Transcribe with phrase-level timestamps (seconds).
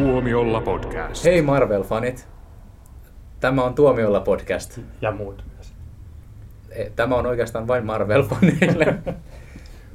[0.00, 1.24] Tuomiolla podcast.
[1.24, 2.26] Hei Marvel-fanit!
[3.40, 4.78] Tämä on Tuomiolla podcast.
[5.00, 5.72] Ja muut myös.
[6.70, 8.94] E, Tämä on oikeastaan vain Marvel-faneille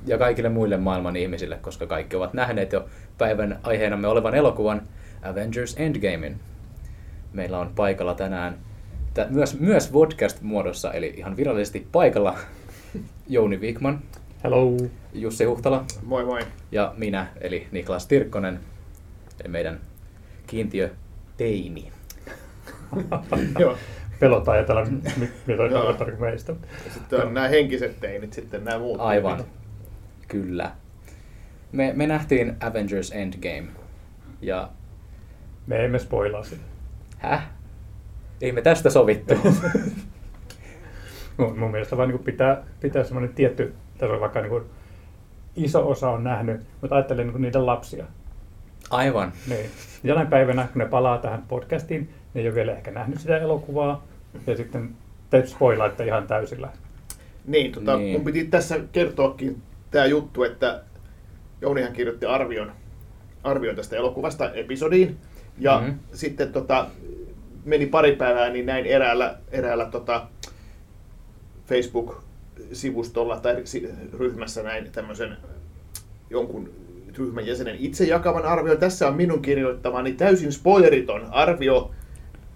[0.06, 2.86] ja kaikille muille maailman ihmisille, koska kaikki ovat nähneet jo
[3.18, 4.82] päivän aiheenamme olevan elokuvan
[5.24, 6.40] Avengers Endgamein.
[7.34, 8.58] Meillä on paikalla tänään
[9.14, 12.38] tä- myös, myös podcast-muodossa, eli ihan virallisesti paikalla
[13.28, 14.00] Jouni Wikman,
[14.44, 14.78] Hello.
[15.14, 16.42] Jussi Huhtala Moi moi.
[16.72, 18.60] ja minä, eli Niklas Tirkkonen,
[19.40, 19.80] eli meidän
[20.48, 20.90] kiintiö
[21.38, 21.92] teini.
[23.60, 23.78] Joo.
[24.20, 26.52] Pelottaa ajatella, mi- mitä tarkoittaa meistä.
[26.86, 29.02] Ja sitten on nämä henkiset teinit, sitten nämä muut.
[29.02, 29.54] Aivan, teinit.
[30.28, 30.72] kyllä.
[31.72, 33.68] Me, me nähtiin Avengers Endgame,
[34.42, 34.70] ja
[35.68, 36.62] Me emme spoilaa sitä.
[37.18, 37.50] häh?
[38.42, 39.34] Ei me tästä sovittu.
[41.38, 44.64] Mun, mun mielestä vaan niin pitää, pitää semmoinen tietty taso, vaikka niin kuin
[45.56, 48.06] iso osa on nähnyt, mutta ajattelen niin kuin niiden lapsia.
[48.90, 49.34] Aivan.
[49.48, 49.70] Niin.
[50.04, 54.08] Jonain päivänä, kun ne palaa tähän podcastiin, ne ei ole vielä ehkä nähnyt sitä elokuvaa,
[54.48, 54.90] ja sitten
[55.30, 56.70] te spoilaatte ihan täysillä.
[57.46, 58.12] Niin, tota, Niin.
[58.14, 60.82] mun piti tässä kertoakin tämä juttu, että
[61.62, 62.72] Jounihan kirjoitti arvion,
[63.44, 65.18] arvion tästä elokuvasta episodiin.
[65.58, 65.86] Ja Mhm.
[65.86, 66.00] mm-hmm.
[66.14, 66.88] sitten tota,
[67.66, 70.28] meni pari päivää, niin näin eräällä, eräällä tota,
[71.68, 73.64] Facebook-sivustolla tai
[74.20, 75.38] ryhmässä näin tämmöisen
[76.30, 76.70] jonkun
[77.18, 78.78] ryhmän jäsenen itse jakavan arvion.
[78.78, 81.92] Tässä on minun kirjoittamani täysin spoileriton arvio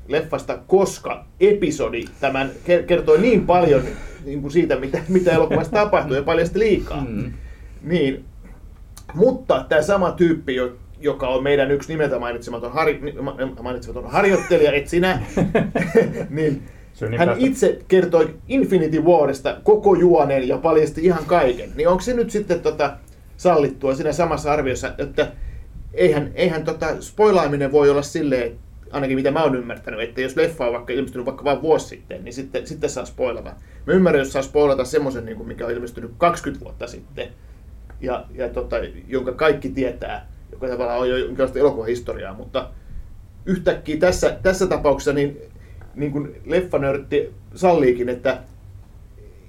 [0.08, 3.81] leffasta, koska episodi tämän ke- kertoi niin paljon
[4.26, 7.06] niin kuin siitä, mitä, mitä elokuvassa tapahtui ja paljasti liikaa.
[7.09, 7.34] Mm.
[7.81, 8.26] Niin,
[9.14, 12.88] mutta tämä sama tyyppi, jo- joka on meidän yksi nimeltä mainitsematon, har,
[13.22, 15.22] ma- mainitsematon harjoittelija, et sinä,
[16.30, 16.64] niin
[17.02, 21.70] niin hän itse kertoi Infinity Warista koko juoneen ja paljasti ihan kaiken.
[21.76, 22.98] Niin onko se nyt sitten tota
[23.38, 25.31] sallittua siinä samassa arviossa, että
[25.94, 28.59] eihän, eihän tota spoilaaminen voi olla silleen,
[28.92, 32.24] ainakin mitä mä oon ymmärtänyt, että jos leffa on vaikka ilmestynyt vaikka vain vuosi sitten,
[32.24, 33.56] niin sitten, sitten saa spoilata.
[33.85, 37.28] Mä ymmärrän, jos saa spoilata semmoisen, niin mikä on ilmestynyt 20 vuotta sitten,
[38.02, 38.75] ja, ja tota,
[39.08, 42.69] jonka kaikki tietää, joka tavallaan on jo jonkinlaista elokuvahistoriaa, mutta
[43.46, 45.38] yhtäkkiä tässä, tässä tapauksessa niin,
[45.96, 48.40] niin kuin leffanörtti salliikin, että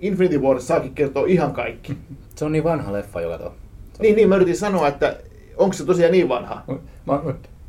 [0.01, 1.97] Infinity War saakin kertoa ihan kaikki.
[2.37, 3.55] Se on niin vanha leffa, joka to.
[3.99, 5.17] Niin, niin mä yritin sanoa, että
[5.57, 6.63] onko se tosiaan niin vanha?
[7.07, 7.21] Mä,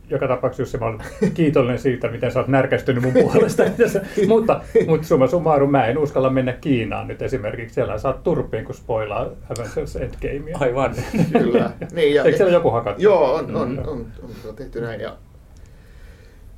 [0.10, 1.00] joka tapauksessa Jussi, mä olen
[1.34, 3.64] kiitollinen siitä, miten sä oot närkästynyt mun puolesta.
[4.28, 7.74] mutta, mutta summa summarum, mä en uskalla mennä Kiinaan nyt esimerkiksi.
[7.74, 10.58] Siellä saat turpiin, kun spoilaa Avengers Endgamea.
[10.60, 10.96] Aivan.
[11.32, 11.72] Kyllä.
[11.92, 13.02] Niin, ja, Eikö siellä joku hakattu?
[13.02, 15.02] Joo, on, on, on, on, on tehty näin.
[15.02, 15.18] Ja,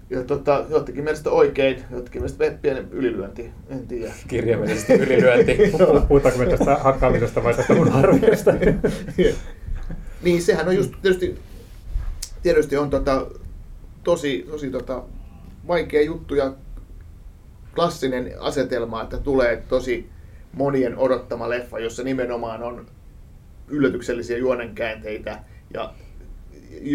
[0.09, 4.13] ja tota, jotkin mielestä oikein, jotkin mielestä pienen ylilyönti, en tiedä.
[4.27, 5.56] Kirjaimellisesti ylilyönti.
[5.56, 8.53] Pu- Puhutaanko me tästä hakkaamisesta vai tästä mun arviosta?
[10.22, 11.39] niin, sehän on just tietysti,
[12.44, 13.28] tietysti on tota,
[14.03, 15.03] tosi, tosi tota,
[15.67, 16.53] vaikea juttu ja
[17.75, 20.09] klassinen asetelma, että tulee tosi
[20.53, 22.85] monien odottama leffa, jossa nimenomaan on
[23.67, 25.39] yllätyksellisiä juonenkäänteitä
[25.73, 25.94] ja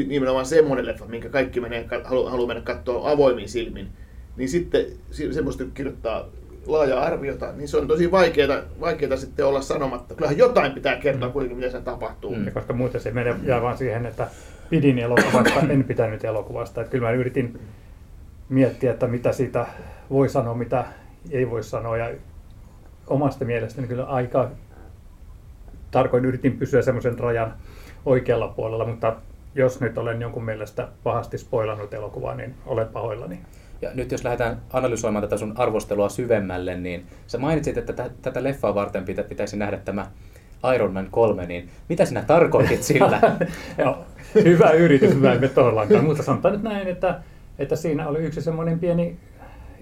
[0.07, 3.89] nimenomaan semmoinen leffa, minkä kaikki menee, halu, haluaa mennä katsoa avoimin silmin,
[4.37, 6.29] niin sitten si- semmoista kirjoittaa
[6.67, 10.15] laajaa arviota, niin se on tosi vaikeaa, vaikeaa sitten olla sanomatta.
[10.15, 11.33] Kyllähän jotain pitää kertoa Mm.
[11.33, 12.35] kuitenkin, mitä siinä tapahtuu.
[12.35, 12.45] Mm.
[12.45, 14.27] Ja koska muuten se menee jää vaan siihen, että
[14.71, 16.81] pidin elokuvasta, en pitänyt elokuvasta.
[16.81, 17.61] Että kyllä mä yritin
[18.49, 19.67] miettiä, että mitä siitä
[20.11, 20.85] voi sanoa, mitä
[21.31, 21.97] ei voi sanoa.
[21.97, 22.11] Ja
[23.07, 24.51] omasta mielestäni kyllä aika
[25.91, 27.55] tarkoin yritin pysyä semmoisen rajan
[28.07, 29.17] oikealla puolella, mutta
[29.55, 33.41] jos nyt olen jonkun mielestä pahasti spoilannut elokuvaa, niin olen pahoillani.
[33.83, 38.43] Ja nyt jos lähdetään analysoimaan tätä sun arvostelua syvemmälle, niin sä mainitsit, että tä- tätä
[38.43, 40.07] leffaa varten pitä- pitäisi nähdä tämä
[40.75, 43.21] Iron Man 3, niin mitä sinä tarkoitit sillä?
[43.79, 43.99] Joo,
[44.45, 46.05] hyvä yritys, mä en mene tohonlaankaan.
[46.05, 47.21] Mutta sanotaan nyt näin, että,
[47.59, 49.17] että siinä oli yksi semmoinen pieni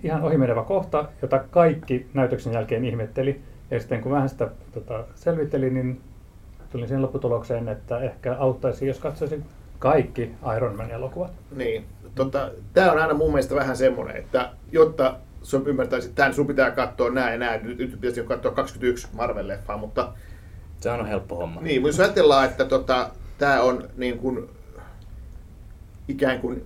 [0.03, 3.41] ihan ohimenevä kohta, jota kaikki näytöksen jälkeen ihmetteli.
[3.71, 6.01] Ja sitten kun vähän sitä tota, selvittelin, niin
[6.71, 9.45] tulin siihen lopputulokseen, että ehkä auttaisi, jos katsoisin
[9.79, 11.33] kaikki Iron Man-elokuvat.
[11.57, 11.85] Niin.
[12.15, 16.71] Tota, Tämä on aina mun mielestä vähän semmoinen, että jotta sun ymmärtäisit tämän, sun pitää
[16.71, 17.57] katsoa nämä ja nämä.
[17.57, 20.13] Nyt, nyt pitäisi katsoa 21 Marvel-leffaa, mutta
[20.81, 21.61] Se on helppo homma.
[21.61, 24.49] niin, jos ajatellaan, että tota, tämä on niin kuin,
[26.09, 26.65] ikään kuin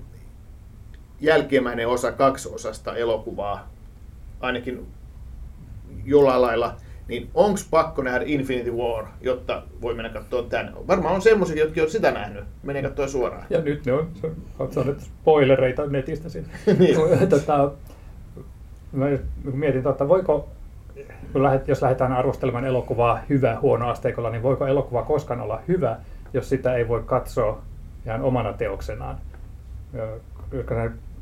[1.21, 3.69] jälkimmäinen osa kaksiosasta elokuvaa,
[4.41, 4.87] ainakin
[6.05, 6.77] jollain lailla,
[7.09, 10.75] niin onko pakko nähdä Infinity War, jotta voi mennä katsoa tämän?
[10.87, 12.45] Varmaan on semmoisia, jotka on sitä nähnyt.
[12.63, 13.47] Menee katsoa suoraan.
[13.51, 14.09] Ja nyt ne on,
[14.71, 16.49] saanut spoilereita netistä siinä.
[16.79, 16.97] Niin.
[17.29, 17.71] tota,
[18.93, 19.07] mä
[19.53, 20.49] mietin, että voiko,
[21.33, 25.97] kun jos lähdetään arvostelemaan elokuvaa hyvä, huono asteikolla, niin voiko elokuva koskaan olla hyvä,
[26.35, 27.63] jos sitä ei voi katsoa
[28.07, 29.17] ihan omana teoksenaan?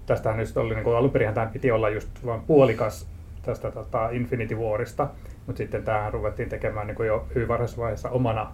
[0.07, 3.07] Tästähän nyt oli, niin alun perin tämän piti olla just vain puolikas
[3.43, 5.09] tästä tota, Infinity Warista,
[5.47, 8.53] mutta sitten tähän ruvettiin tekemään niin kuin jo hyvin varhaisessa vaiheessa omana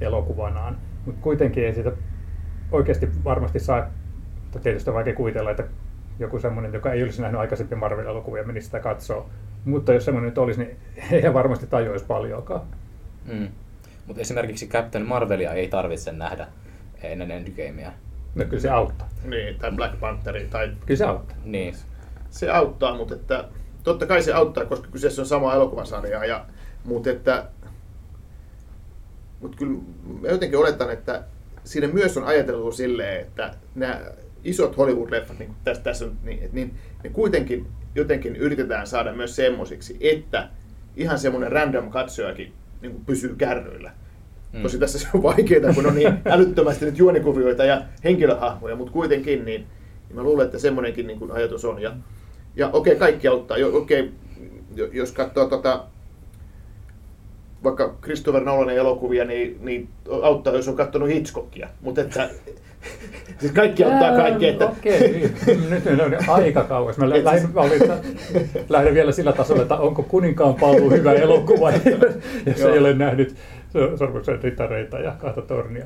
[0.00, 0.78] elokuvanaan.
[1.06, 1.92] Mutta kuitenkin ei siitä
[2.72, 3.78] oikeasti varmasti saa,
[4.44, 5.64] että tietysti on vaikea kuvitella, että
[6.18, 9.30] joku semmoinen, joka ei olisi nähnyt aikaisemmin Marvel-elokuvia, menisi sitä katsoa.
[9.64, 10.76] Mutta jos semmoinen nyt olisi, niin
[11.24, 12.62] ei varmasti tajuisi paljonkaan.
[13.32, 13.48] Mm.
[14.06, 16.46] Mutta esimerkiksi Captain Marvelia ei tarvitse nähdä
[17.02, 17.92] ennen Endgamea.
[18.34, 19.08] No kyllä se auttaa.
[19.24, 21.36] Niin, tai Black Pantheri, tai Kyllä se auttaa.
[21.44, 21.74] Niin.
[22.30, 23.44] se auttaa, mutta että,
[23.84, 26.46] totta kai se auttaa, koska kyseessä on sama elokuvasarja, ja,
[26.84, 27.46] mutta että
[29.40, 29.72] mutta kyllä
[30.20, 31.24] mä jotenkin oletan, että
[31.64, 34.00] siinä myös on ajateltu silleen, että nämä
[34.44, 39.96] isot Hollywood-leffat, niin tässä, tässä on, niin, niin, ne kuitenkin jotenkin yritetään saada myös semmosiksi,
[40.00, 40.48] että
[40.96, 42.52] ihan semmoinen random katsojakin
[42.82, 43.90] niin kuin pysyy kärryillä.
[44.52, 44.58] Mm.
[44.58, 44.62] Mm.
[44.62, 49.44] Tosi tässä se on vaikeaa, kun on niin älyttömästi nyt juonikuvioita ja henkilöhahmoja, mutta kuitenkin
[49.44, 49.66] niin,
[50.08, 51.82] niin mä luulen, että semmoinenkin niin kuin ajatus on.
[51.82, 51.96] Ja,
[52.56, 53.56] ja okei, kaikki auttaa.
[53.58, 54.10] Jo, okei,
[54.74, 55.84] jo- jos katsoo tota,
[57.64, 59.88] vaikka Christopher Nolanin elokuvia, niin, niin
[60.22, 61.68] auttaa, jos on katsonut Hitchcockia.
[61.80, 62.30] Mutta että
[63.40, 64.50] siis kaikki auttaa kaikkea.
[64.52, 65.34] Että, Okei, niin.
[65.70, 66.98] nyt ne on aika kauas.
[66.98, 67.80] Mä siis- mä olin,
[68.68, 71.72] lähden vielä sillä tasolla, että onko kuninkaan paluu hyvä elokuva,
[72.46, 72.72] jos Joo.
[72.72, 73.34] ei ole nähnyt
[73.98, 75.84] Sormuksen ritareita ja kahta tornia.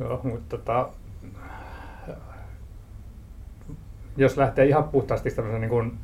[0.00, 0.88] Joo, mutta tota,
[4.16, 5.98] jos lähtee ihan puhtaasti tämmöisen niin kuin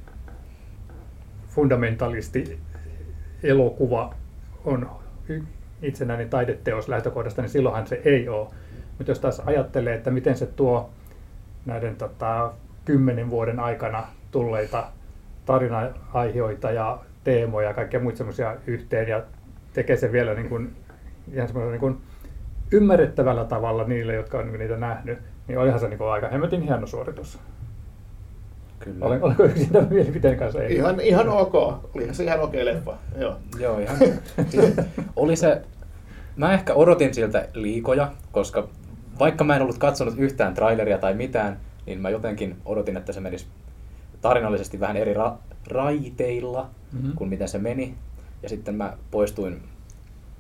[1.49, 2.59] fundamentalisti
[3.43, 4.15] elokuva
[4.65, 4.91] on
[5.83, 8.49] itsenäinen taideteos lähtökohdasta, niin silloinhan se ei ole.
[8.99, 10.91] Mutta jos taas ajattelee, että miten se tuo
[11.67, 12.53] näiden tota,
[12.85, 14.85] kymmenen vuoden aikana tulleita
[15.47, 19.23] tarina-aiheita ja teemoja ja kaikkea muita semmoisia yhteen ja
[19.73, 20.77] tekee sen vielä niin kuin,
[21.33, 22.01] ihan semmoisella niin
[22.73, 25.19] ymmärrettävällä tavalla niille, jotka on niitä nähnyt,
[25.49, 27.39] niin olihan se niin kuin aika hemmetin hieno suoritus.
[28.85, 29.07] Kyllä.
[29.07, 30.75] Olen, olenko yksin tämän mielipiteen kanssa eri?
[30.75, 31.55] ihan, ihan ok.
[31.95, 32.97] Olihan se ihan okei leffa.
[33.19, 33.37] Joo.
[33.59, 33.97] Joo, ihan.
[35.17, 35.63] Oli se,
[36.37, 38.69] mä ehkä odotin siltä liikoja, koska
[39.19, 43.21] vaikka mä en ollut katsonut yhtään traileria tai mitään, niin mä jotenkin odotin, että se
[43.21, 43.47] menisi
[44.21, 45.37] tarinallisesti vähän eri ra-
[45.71, 47.11] raiteilla Mhm.
[47.15, 47.95] kuin miten se meni.
[48.43, 49.63] Ja sitten mä poistuin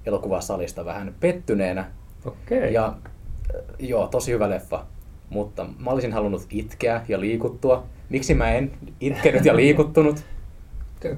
[0.06, 1.84] elokuvasalista vähän pettyneenä.
[2.24, 2.72] Okei.
[2.74, 4.84] Ja äh, joo, tosi hyvä leffa.
[5.32, 7.84] Mutta mä olisin halunnut itkeä ja liikuttua.
[8.08, 10.24] Miksi mä en itkenyt ja liikuttunut?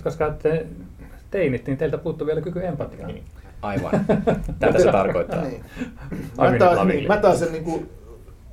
[0.05, 0.67] Koska te
[1.31, 3.15] teinit, niin teiltä puuttuu vielä kyky empatiaan.
[3.15, 3.25] Niin.
[3.63, 4.07] Aivan.
[4.59, 5.43] Tätä se tarkoittaa.
[5.43, 5.65] Niin.
[6.39, 7.89] Mä, taas, niin, mä taas en niin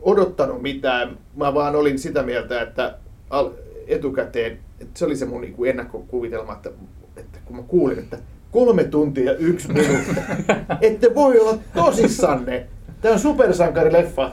[0.01, 1.17] odottanut mitään.
[1.35, 2.97] Mä vaan olin sitä mieltä, että
[3.87, 6.69] etukäteen, että se oli se mun niin kuin ennakkokuvitelma, että,
[7.17, 8.17] että kun mä kuulin, että
[8.51, 10.15] kolme tuntia ja yksi minuutti,
[10.87, 12.67] ette voi olla tosissanne.
[13.01, 14.31] Tämä on supersankarileffa.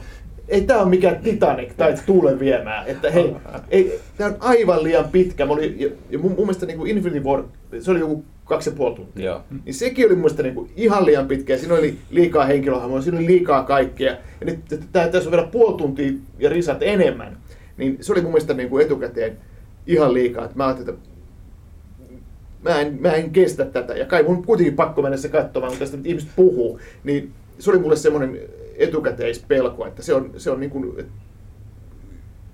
[0.48, 2.84] Ei tämä ole mikään Titanic tai tuulen viemää.
[2.84, 3.36] Että hei,
[3.70, 5.46] ei, tämä on aivan liian pitkä.
[5.46, 7.44] Mä olin, ja, ja mun, mun mielestä niin kuin Infinity War,
[7.80, 9.24] se oli joku kaksi ja puoli tuntia.
[9.24, 9.42] Joo.
[9.64, 11.58] Niin sekin oli mun mielestä niin kuin ihan liian pitkä.
[11.58, 14.12] Siinä oli liikaa henkilöhahmoja, siinä oli liikaa kaikkea.
[14.40, 14.58] Ja nyt
[14.92, 17.36] tää, tässä on vielä puoli tuntia ja risat enemmän.
[17.76, 19.36] Niin se oli mun mielestä niin kuin etukäteen
[19.86, 20.44] ihan liikaa.
[20.44, 21.08] Että mä ajattelin, että
[22.62, 23.94] mä en, mä en kestä tätä.
[23.94, 26.80] Ja kai mun kuitenkin pakko mennä se katsomaan, kun tästä ihmiset puhuu.
[27.04, 28.40] Niin se oli mulle semmoinen
[28.78, 31.06] etukäteispelko, että se on, se on niin kuin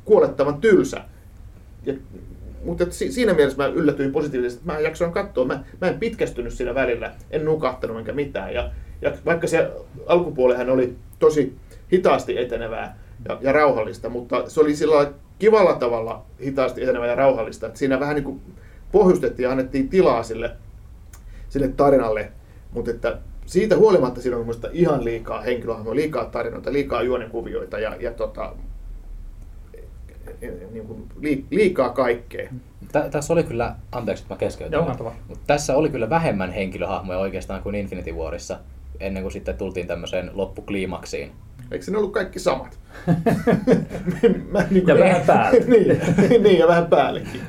[0.04, 1.04] kuolettavan tylsä.
[1.86, 1.94] Ja,
[2.64, 5.44] mutta si- siinä mielessä mä yllätyin positiivisesti, että mä jaksoin katsoa.
[5.44, 8.54] Mä, mä en pitkästynyt siinä välillä, en nukahtanut enkä mitään.
[8.54, 8.70] Ja,
[9.02, 9.70] ja vaikka se
[10.06, 11.56] alkupuolihan oli tosi
[11.92, 17.66] hitaasti etenevää ja, ja rauhallista, mutta se oli sillä kivalla tavalla hitaasti etenevää ja rauhallista.
[17.66, 18.40] Että siinä vähän niin kuin
[18.92, 20.50] pohjustettiin ja annettiin tilaa sille,
[21.48, 22.32] sille tarinalle,
[22.72, 27.96] mutta että siitä huolimatta siinä on minusta ihan liikaa henkilöhahmoja, liikaa tarinoita, liikaa juonenkuvioita ja,
[28.00, 28.52] ja tota,
[30.72, 32.50] niin kuin lii- liikaa kaikkea.
[32.92, 34.78] Tä, tässä oli kyllä, anteeksi, että mä keskeytin.
[35.28, 38.58] Mutta tässä oli kyllä vähemmän henkilöhahmoja oikeastaan kuin Infinity Warissa,
[39.00, 41.32] ennen kuin sitten tultiin tämmöiseen loppukliimaksiin.
[41.70, 42.78] Eikö ne ollut kaikki samat?
[44.52, 45.58] Mä, niin Ja vähän päälle.
[46.28, 47.40] niin, niin, ja vähän päällekin.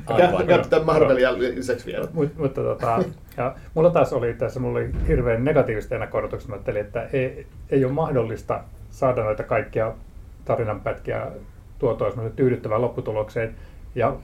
[0.48, 2.08] Captain Marvelia lisäksi vielä.
[2.14, 3.04] Mut, mutta tota,
[3.38, 6.50] ja mulla taas oli tässä, mulla oli hirveän negatiiviset ennakko-odotukset.
[6.50, 9.94] Mä ajattelin, että ei, ei ole mahdollista saada noita kaikkia
[10.46, 11.28] tarinanpätkiä
[11.80, 13.56] tuotua tyydyttävään lopputulokseen.
[13.96, 14.16] Ja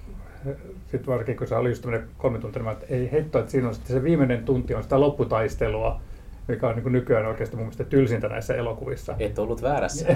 [0.85, 3.67] sitten varsinkin, kun se oli just tämmöinen kolme tuntia, niin että ei heitto, että siinä
[3.67, 6.01] on sitten se viimeinen tunti on sitä lopputaistelua,
[6.47, 9.15] mikä on niin nykyään oikeasti mun mielestä tylsintä näissä elokuvissa.
[9.19, 10.15] Et ollut väärässä.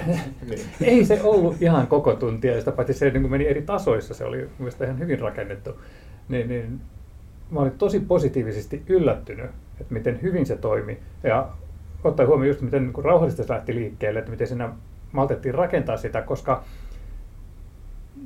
[0.50, 0.60] Niin.
[0.80, 4.14] Ei se ollut ihan koko tuntia, ja sitä paitsi se niin kuin meni eri tasoissa,
[4.14, 5.80] se oli mielestäni ihan hyvin rakennettu.
[6.28, 6.80] Niin, niin,
[7.50, 10.98] mä olin tosi positiivisesti yllättynyt, että miten hyvin se toimi.
[11.22, 11.48] Ja
[12.04, 14.68] ottaen huomioon just, miten niin rauhallisesti se lähti liikkeelle, että miten siinä
[15.12, 16.62] maltettiin rakentaa sitä, koska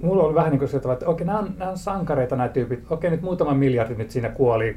[0.02, 2.84] mulla oli vähän niin kuin se, että okei, nämä on, nämä on sankareita nämä tyypit.
[2.90, 4.76] Okei, nyt muutama miljardi nyt siinä kuoli.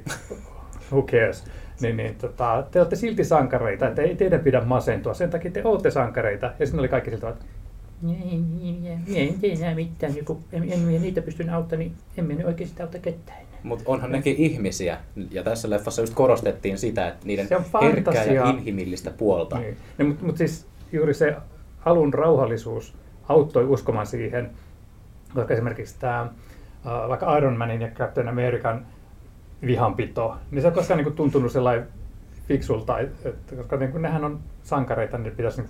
[0.92, 1.46] Who cares?
[1.84, 5.14] Niin, niin, tota, te olette silti sankareita, että ei teidän pidä masentua.
[5.14, 6.46] Sen takia te olette sankareita.
[6.60, 7.46] Ja sitten oli kaikki siltä, että
[8.02, 11.80] niin, niin, niin, en tee enää mitään, niin kun en, en, en niitä pystyn auttamaan,
[11.80, 13.44] niin emme ne oikeasti auta ketään.
[13.64, 14.98] Mutta onhan nekin ihmisiä,
[15.32, 19.60] ja tässä leffassa just korostettiin sitä, että niiden Se on herkkää ja inhimillistä puolta.
[19.60, 19.78] Niin.
[19.98, 21.36] No, mutta mut siis juuri se
[21.86, 22.94] alun rauhallisuus
[23.30, 24.50] auttoi uskomaan siihen,
[25.36, 26.30] vaikka esimerkiksi tämä,
[27.08, 28.86] vaikka Iron Manin ja Captain American
[29.66, 31.88] vihanpito, niin se on koskaan niin kuin, tuntunut sellainen
[32.48, 35.70] fiksulta, että, koska niin kuin, nehän on sankareita, niin pitäisi niin,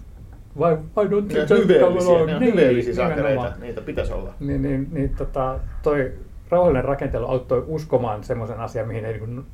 [0.60, 4.34] why, why don't you just hyveellisiä, on Niin, hyveellisiä sankareita, niitä pitäisi olla.
[4.40, 6.12] Niin, niin, niin tota, toi
[6.50, 9.46] rauhallinen rakentelu auttoi uskomaan semmoisen asian, mihin ei niin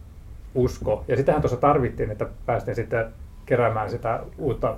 [0.55, 1.03] usko.
[1.07, 3.05] Ja sitähän tuossa tarvittiin, että päästiin sitten
[3.45, 4.75] keräämään sitä uutta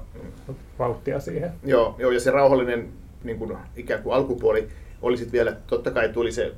[0.80, 1.52] vauhtia siihen.
[1.64, 2.90] Joo, joo, ja se rauhallinen
[3.24, 4.68] niin kuin, ikään kuin alkupuoli
[5.02, 6.54] oli sitten vielä, totta kai tuli se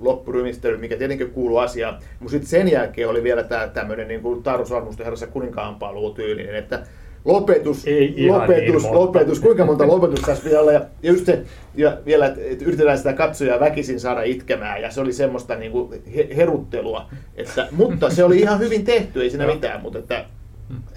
[0.00, 4.42] loppurymistely, mikä tietenkin kuuluu asiaan, mutta sitten sen jälkeen oli vielä tämä tämmöinen niin kuin
[4.42, 6.82] Taru Sormusten herrassa kuninkaan paluu tyylinen, että
[7.24, 11.26] lopetus, Ei ihan lopetus, niin lopetus, kuinka monta lopetusta tässä pitää olla, ja, ja just
[11.26, 11.42] se,
[11.74, 15.72] ja vielä, että et yritetään sitä katsojaa väkisin saada itkemään, ja se oli semmoista niin
[15.72, 20.24] kuin he, heruttelua, että, mutta se oli ihan hyvin tehty, ei siinä mitään, mutta että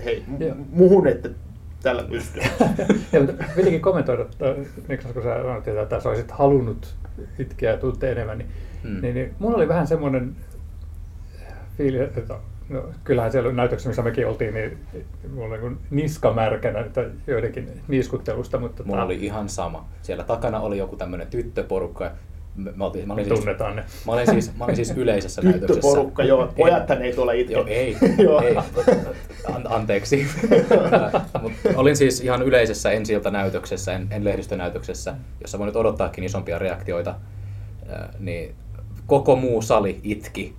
[0.06, 0.24] hei,
[0.70, 1.30] muhun, että
[1.84, 2.42] tällä pystyy.
[3.56, 4.56] Pitikin kommentoida, että
[4.88, 6.96] Niklas, kun sä sanoit, että sä olisit halunnut
[7.40, 8.50] itkeä ja enemmän, niin,
[8.84, 9.02] Hmm.
[9.02, 10.36] niin, niin mulla oli vähän semmoinen
[11.78, 12.36] fiilis, että
[12.70, 14.78] no, kyllähän siellä näytöksessä, missä mekin oltiin, niin
[15.34, 19.90] mulla oli niin niska märkänä että joidenkin niiskuttelusta, mutta Mulla tota, oli ihan sama.
[20.02, 22.12] Siellä takana oli joku tämmöinen tyttöporukka.
[22.76, 23.84] Mä, oltiin, mä, olin siis, tunnetaan ne.
[24.06, 25.74] mä, olin siis, mä olin siis yleisessä näytöksessä.
[25.74, 26.54] Tyttöporukka, joo.
[26.58, 27.54] Pojathan ei tuolla itke.
[27.54, 27.98] Joo, ei.
[28.24, 28.42] Joo.
[28.42, 28.56] ei.
[29.56, 30.28] An- anteeksi.
[31.42, 36.60] Mut olin siis ihan yleisessä ensi näytöksessä, en, en lehdistönäytöksessä, jossa voi nyt odottaakin isompia
[36.60, 37.16] reaktioita.
[37.92, 38.56] Äh, Niin
[39.08, 40.56] koko muu sali itki.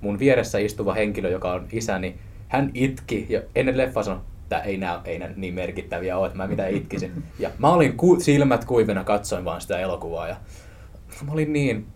[0.00, 4.76] Mun vieressä istuva henkilö, joka on isäni, hän itki ja ennen leffaa sanoi, että ei
[4.76, 7.12] nämä ei nää niin merkittäviä ole, että mä mitä itkisin.
[7.38, 10.36] Ja mä olin ku, silmät kuivina, katsoin vaan sitä elokuvaa ja
[11.26, 11.86] mä olin niin,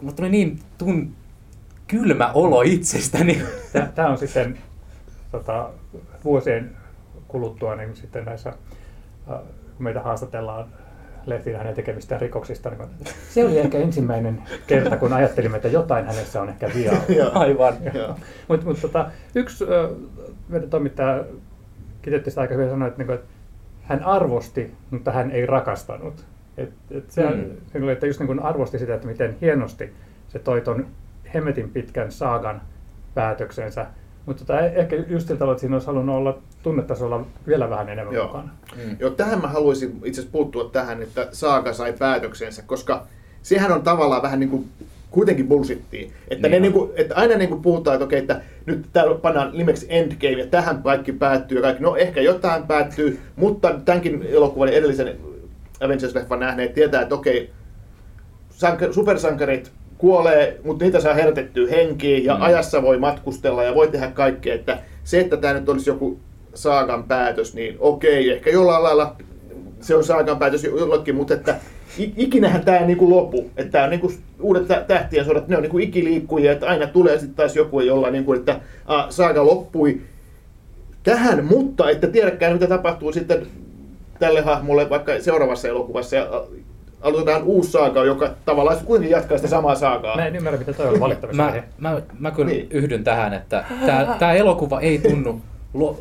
[0.00, 1.14] mulla tuli niin tun,
[1.86, 3.42] kylmä olo itsestäni.
[3.94, 4.58] Tämä on sitten
[5.32, 5.70] tota,
[6.24, 6.76] vuosien
[7.28, 9.38] kuluttua niin sitten näissä, äh,
[9.76, 10.66] kun meitä haastatellaan
[11.28, 12.88] lehtiin hänen tekemistään rikoksista, niin
[13.30, 17.00] se oli ehkä ensimmäinen kerta, kun ajattelimme, että jotain hänessä on ehkä vialla.
[17.18, 17.30] Joo.
[17.34, 17.74] Aivan.
[18.48, 19.64] Mutta mut, tota, yksi
[20.48, 21.24] meidän toimittaja
[22.02, 23.26] kiteytti sitä aika hyvin sanoi, että, niinku, että
[23.82, 26.24] hän arvosti, mutta hän ei rakastanut.
[26.56, 27.80] Et, et se, Mm.
[27.80, 27.88] mm.
[27.88, 29.92] että just niin kuin arvosti sitä, että miten hienosti
[30.28, 30.86] se toi ton
[31.34, 32.62] hemmetin pitkän saagan
[33.14, 33.86] päätöksensä.
[34.26, 38.14] Mutta tota, ehkä just sillä tavalla, että siinä olisi halunnut olla tunnetasolla vielä vähän enemmän
[38.14, 38.26] Joo.
[38.26, 38.48] mukana.
[38.76, 38.96] Mm.
[39.00, 43.06] Joo, tähän mä haluaisin itse asiassa puuttua tähän, että Saaga sai päätöksensä, koska
[43.42, 44.68] sehän on tavallaan vähän niin kuin
[45.10, 46.10] kuitenkin bullshittia.
[46.28, 49.14] Että, Niin ne niin kuin, että aina niin kuin puhutaan, että okei, että nyt täällä
[49.14, 51.82] pannaan nimeksi Endgame ja tähän kaikki päättyy ja kaikki.
[51.82, 55.16] No ehkä jotain päättyy, mutta tämänkin elokuvan edellisen
[55.80, 57.50] Avengers-leffan nähneet tietää, että okei,
[58.50, 62.42] sank- supersankarit kuolee, mutta niitä saa herätettyä henkiin ja mm.
[62.42, 64.54] ajassa voi matkustella ja voi tehdä kaikkea.
[64.54, 66.18] Että se, että tämä nyt olisi joku
[66.62, 69.16] saagan päätös, niin okei, ehkä jollain lailla
[69.80, 71.56] se on saagan päätös jo- jollekin, mutta että
[72.16, 73.50] ikinähän tämä ei niinku lopu.
[73.56, 77.18] Että tämä on niinku uudet tä- tähtien sodat, ne on niinku ikiliikkujia, että aina tulee
[77.18, 80.00] sitten taas joku, jolla niinku, että a, saaga loppui
[81.02, 83.46] tähän, mutta että tiedäkään mitä tapahtuu sitten
[84.18, 86.44] tälle hahmolle vaikka seuraavassa elokuvassa ja
[87.00, 90.16] aloitetaan uusi saaga, joka tavallaan kuitenkin jatkaa sitä samaa saagaa.
[90.16, 91.60] Mä en ymmärrä, mitä toi on valitettavasti.
[91.78, 92.66] Mä, mä, mä kyllä Niin.
[92.70, 93.64] yhdyn tähän, että
[94.18, 95.40] tämä elokuva ei tunnu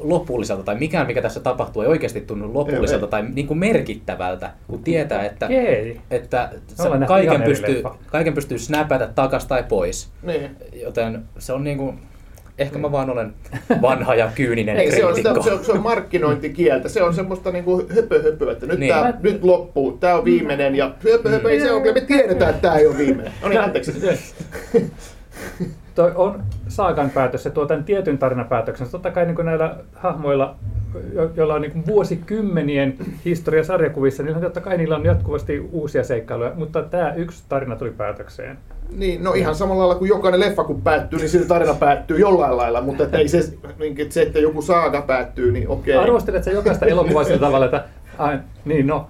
[0.04, 4.52] lopulliselta, tai mikään mikä tässä tapahtuu ei oikeasti tunnu lopulliselta Ei, tai niin kuin merkittävältä,
[4.68, 5.48] kun tietää, että,
[6.12, 10.10] että se kaiken, pystyy, kaiken pystyy snäpätä takas tai pois.
[10.24, 10.52] Niin.
[10.74, 12.00] Joten se on niin kuin,
[12.58, 13.34] ehkä mä vaan olen
[13.82, 15.50] vanha ja kyyninen Ei, se on, sitä, kriitikko.
[15.50, 16.90] se, on, se on markkinointikieltä.
[16.90, 18.94] Se on semmoista niinku höpö höpö, että nyt, Niin.
[18.94, 22.50] tää, Mä- nyt loppuu, tämä on viimeinen ja höpö höpö, ei se ole, me tiedetään,
[22.50, 23.34] että tämä ei ole viimeinen.
[23.42, 23.94] No niin, anteeksi.
[25.98, 28.88] Toi on saagan päätös, se tuo tämän tietyn tarinapäätöksen.
[28.92, 30.56] Totta kai niin näillä hahmoilla,
[31.14, 36.52] jo- joilla on niin vuosikymmenien historia sarjakuvissa, niin totta kai niillä on jatkuvasti uusia seikkailuja,
[36.56, 38.58] mutta tämä yksi tarina tuli päätökseen.
[38.98, 42.58] Niin, no ihan samalla lailla kuin jokainen leffa kun päättyy, niin silti tarina päättyy jollain
[42.58, 45.96] lailla, mutta että ei se, että se, että joku saaga päättyy, niin okei.
[45.98, 47.84] Arvostelet sä jokaista elokuvaa sillä tavalla, että
[48.18, 49.08] ai, niin no,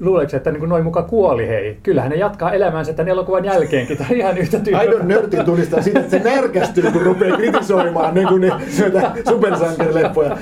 [0.00, 1.78] luuleeko, että niin noin muka kuoli hei?
[1.82, 4.78] Kyllähän ne jatkaa elämäänsä tämän elokuvan jälkeenkin, tai ihan yhtä tyyppiä.
[4.78, 8.48] Aidon nörtin tunnistaa siitä, että se närkästyy, kun rupeaa kritisoimaan niin kuin ne,
[8.80, 10.38] noita supersankarileffoja.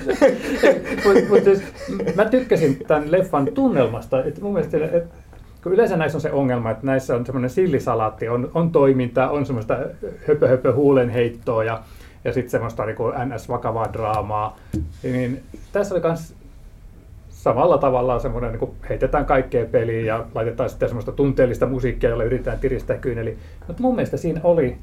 [1.04, 1.62] Mutta mut siis,
[2.16, 4.24] mä tykkäsin tämän leffan tunnelmasta.
[4.24, 5.04] Et mun mielestä, et,
[5.62, 9.46] kun yleensä näissä on se ongelma, että näissä on semmoinen sillisalaatti, on, on toiminta, on
[9.46, 9.78] semmoista
[10.28, 11.82] höpö höpö huulenheittoa ja,
[12.24, 14.56] ja sitten semmoista niin NS-vakavaa draamaa.
[15.02, 16.34] Niin tässä oli myös
[17.46, 22.58] samalla tavalla semmoinen, niin heitetään kaikkea peliin ja laitetaan sitten semmoista tunteellista musiikkia, jolla yritetään
[22.58, 23.36] tiristää kyyneli.
[23.66, 24.76] Mutta mun mielestä siinä oli,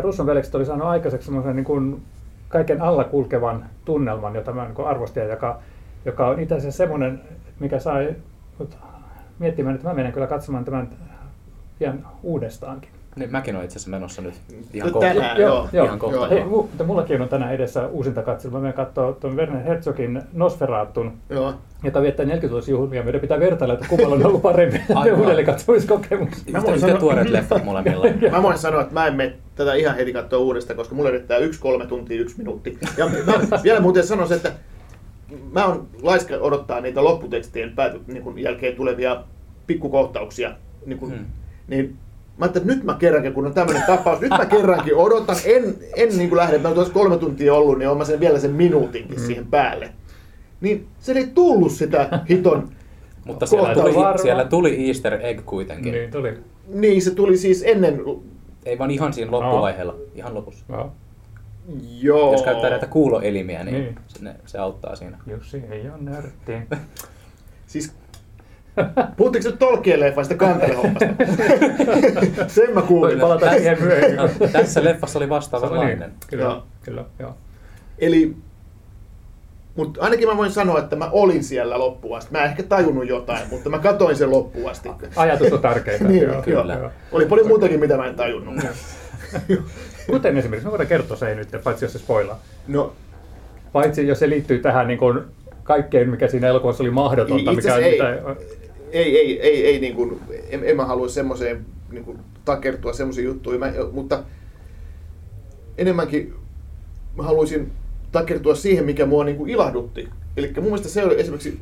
[0.00, 2.02] Russon veljekset oli saanut aikaiseksi semmoisen niin kuin
[2.48, 5.58] kaiken alla kulkevan tunnelman, jota mä niin arvostin, joka,
[6.04, 7.20] joka on itse asiassa semmoinen,
[7.60, 8.14] mikä sai
[8.58, 8.78] mut
[9.38, 10.88] miettimään, että mä menen kyllä katsomaan tämän
[11.78, 12.90] pian uudestaankin.
[13.16, 14.34] Niin, mäkin olen itse asiassa menossa nyt
[14.74, 15.08] ihan Nyt kohta.
[15.08, 15.68] tänään, joo.
[15.72, 16.16] joo, Ihan kohta.
[16.16, 16.28] joo.
[16.30, 18.52] Hei, mu- mutta mullakin on tänään edessä uusinta katselu.
[18.52, 21.54] Mä menen katsoa tuon Werner Herzogin Nosferatun, Joo.
[21.84, 23.02] joka viettää 40-vuotisjuhlia.
[23.02, 24.80] Meidän pitää vertailla, että kummalla on ollut parempi
[25.18, 26.28] uudelleen katsomiskokemus.
[26.28, 28.06] Mä Yhtä, voin yhtä sanoa- tuoreet leffat molemmilla.
[28.32, 31.38] Mä voin sanoa, että mä en mene tätä ihan heti katsoa uudestaan, koska mulle riittää
[31.38, 32.78] yksi kolme tuntia, yksi minuutti.
[32.96, 34.52] Ja mä vielä muuten sanoisin, että
[35.52, 39.22] mä oon laiska odottaa niitä lopputekstien pääty, niin jälkeen tulevia
[39.66, 40.50] pikkukohtauksia.
[40.86, 41.24] Niin, kun, Hmm.
[41.68, 41.96] niin
[42.38, 45.74] mä ajattelin, että nyt mä kerrankin, kun on tämmöinen tapaus, nyt mä kerrankin odotan, en,
[45.96, 48.52] en niin kuin lähde, mä tuossa kolme tuntia ollut, niin oon mä sen vielä sen
[48.52, 49.90] minuutinkin siihen päälle.
[50.60, 52.68] Niin se ei tullut sitä hiton,
[53.26, 55.92] Mutta siellä tuli, siellä tuli easter egg kuitenkin.
[55.92, 56.38] Niin tuli.
[56.68, 58.00] niin se tuli siis ennen,
[58.64, 60.64] Ei vaan ihan siinä loppuvaiheella, ihan lopussa.
[60.68, 60.92] Joo.
[62.00, 62.32] joo.
[62.32, 63.98] Jos käyttää näitä kuuloelimiä, niin, Niin.
[64.06, 65.18] Se, ne, se auttaa siinä.
[65.26, 66.52] Jussi ei ole nörtti.
[67.66, 67.92] Siis,
[69.16, 71.06] puhuttiinko nyt Tolkien leffasta kantelehommasta?
[72.54, 73.20] Sen mä kuulin.
[73.20, 74.16] Palataan siihen myöhemmin.
[74.16, 76.02] No, tässä leffassa oli vastaavanlainen.
[76.02, 76.62] oli, kyllä, Joo.
[76.82, 77.34] kyllä, joo.
[77.98, 78.36] Eli,
[79.76, 82.32] mutta ainakin mä voin sanoa, että mä olin siellä loppuun asti.
[82.32, 84.88] Mä en ehkä tajunnut jotain, mutta mä katoin sen loppuun asti.
[85.16, 86.04] Ajatus on tärkeintä.
[86.08, 86.74] Niin, joo, kyllä.
[86.74, 86.90] joo.
[87.12, 88.54] Oli paljon muutakin, mitä mä en tajunnut.
[90.06, 92.38] Kuten esimerkiksi, mä voidaan kertoa se nyt, paitsi jos se spoilaa.
[92.68, 92.92] No,
[93.72, 95.20] Paitsi jos se liittyy tähän niin kuin
[95.62, 97.50] kaikkeen, mikä siinä elokuvassa oli mahdotonta.
[97.50, 97.92] Itse mikä, ei.
[97.92, 98.36] mitä,
[98.92, 103.24] ei, ei, ei, ei niin kuin, en, en mä halua semmoiseen niin kuin, takertua semmoisiin
[103.24, 104.24] juttuihin, mä, mutta
[105.78, 106.34] enemmänkin
[107.16, 107.72] mä haluaisin
[108.12, 110.08] takertua siihen, mikä mua niin kuin ilahdutti.
[110.36, 111.60] Eli mun mielestä se oli esimerkiksi,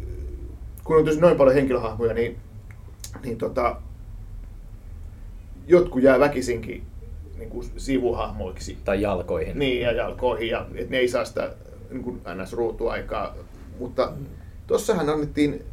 [0.85, 2.37] kun on noin paljon henkilöhahmoja, niin,
[3.25, 3.77] niin tota,
[5.67, 6.87] jotkut jää väkisinkin
[7.39, 8.79] niin kuin sivuhahmoiksi.
[8.85, 9.59] Tai jalkoihin.
[9.59, 11.55] Niin, ja jalkoihin, ja et ne ei saa sitä
[11.91, 13.35] niin kuin NS-ruutuaikaa.
[13.79, 14.13] Mutta
[14.67, 15.65] tossahan annettiin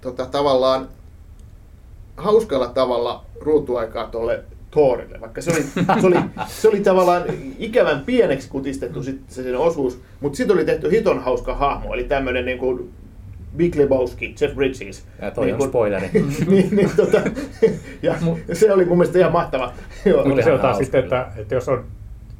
[0.00, 0.88] tota, tavallaan
[2.16, 5.62] hauskalla tavalla ruutuaikaa tuolle Thorille, vaikka se oli,
[6.00, 7.22] se oli, se oli tavallaan
[7.58, 12.04] ikävän pieneksi kutistettu sit se sen osuus, mutta sitten oli tehty hiton hauska hahmo, eli
[12.04, 12.90] tämmöinen niin kuin
[13.56, 15.04] Big Lebowski, Jeff Bridges.
[15.22, 16.10] Ja toi Niin on kun- spoileri.
[16.50, 17.20] niin, niin, tota,
[18.02, 18.14] ja
[18.52, 19.72] se oli mun mielestä ihan mahtava.
[20.04, 20.24] Joo.
[20.24, 21.84] Mutta se on taas sitten, että, että jos on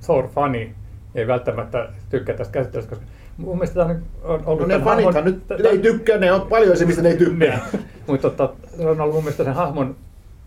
[0.07, 0.75] Thor-fani,
[1.15, 3.07] ei välttämättä tykkää tästä käsittelystä, koska
[3.39, 4.69] mun mielestä tämä on ollut...
[4.69, 7.17] No ne fanithan hahmon- nyt ne ei tykkää, ne on paljon se, mistä ne ei
[7.17, 7.61] tykkää.
[8.07, 9.97] Mutta tota, se on ollut mun mielestä sen hahmon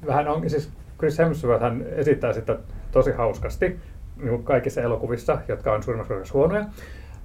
[0.05, 2.57] vähän on, siis Chris Hemsworth hän esittää sitä
[2.91, 3.79] tosi hauskasti
[4.17, 6.65] niin kuin kaikissa elokuvissa, jotka on suurimmaksi osaksi huonoja.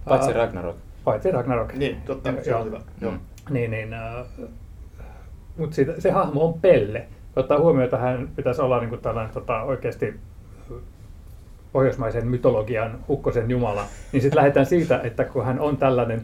[0.09, 0.77] Paitsi Ragnarok.
[1.05, 1.73] Paitsi Ragnarok.
[1.73, 2.61] Niin, totta, se Joo.
[2.61, 2.81] on hyvä.
[3.01, 3.13] Joo.
[3.51, 4.27] Niin, niin, äh,
[5.57, 7.07] mutta se hahmo on Pelle.
[7.37, 10.15] Ottaa huomioon, että hän pitäisi olla niin kuin tällainen tota, oikeasti
[11.81, 16.23] pohjoismaisen mytologian ukkosen jumala, niin sitten lähdetään siitä, että kun hän on tällainen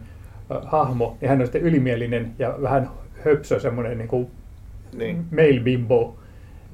[0.52, 2.90] äh, hahmo, niin hän on sitten ylimielinen ja vähän
[3.24, 4.30] höpsö, semmoinen niin kuin
[4.96, 5.24] Niin.
[5.30, 6.16] male bimbo.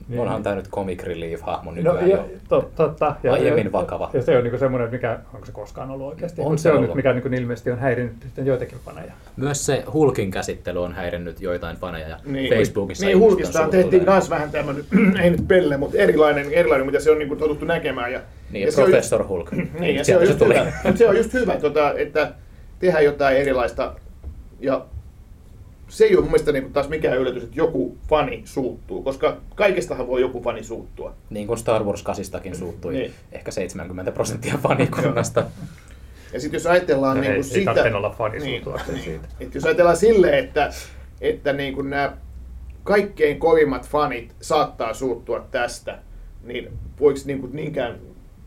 [0.09, 2.25] Niin- Onhan tämä nyt comic relief-hahmo No, nykyään ja, jo.
[2.49, 3.17] to, totta.
[3.23, 4.11] Ja, Aiemmin ja, vakava.
[4.13, 6.41] Ja se on niinku semmoinen, mikä, onko se koskaan ollut oikeasti?
[6.45, 6.89] On se se on ollut.
[6.89, 9.13] nyt, mikä niinku ilmeisesti on häirinnyt sitten joitakin faneja.
[9.37, 14.31] Myös se Hulkin käsittely on häirinnyt joitain faneja ja Niin, Facebookissa Niin, Hulkista tehtiin taas
[14.31, 14.85] vähän tämmöinen,
[15.23, 18.13] ei nyt pelle, mutta erilainen, erilainen mitä se on niin kuin totuttu näkemään.
[18.13, 19.53] Ja, Niin, ja se on Professor Hulk.
[19.53, 20.55] Niin, ja se on, just tuli.
[20.55, 20.73] hyvä.
[20.97, 22.33] Se on just hyvä, tota, että
[22.79, 23.95] tehdään jotain erilaista.
[24.61, 24.87] Ja
[25.89, 30.07] se ei ole mun mielestä niin taas mikään yllätys, että joku fani suuttuu, koska kaikestahan
[30.07, 31.15] voi joku fani suuttua.
[31.31, 33.13] Niin kuin Star Wars 8 suuttui Niin.
[33.33, 35.45] ehkä 70 prosenttia fanikunnasta.
[36.33, 37.75] Ja sitten jos ajatellaan No niin ei- kuin ei sitä...
[37.75, 39.29] tarvitse olla fani niin, suuttuakseen siitä.
[39.41, 40.71] Et jos ajatellaan silleen, että,
[41.21, 42.13] että niin kuin nämä
[42.85, 45.99] kaikkein kovimmat fanit saattaa suuttua tästä,
[46.45, 46.69] niin
[47.01, 47.99] voiko niin kuin niinkään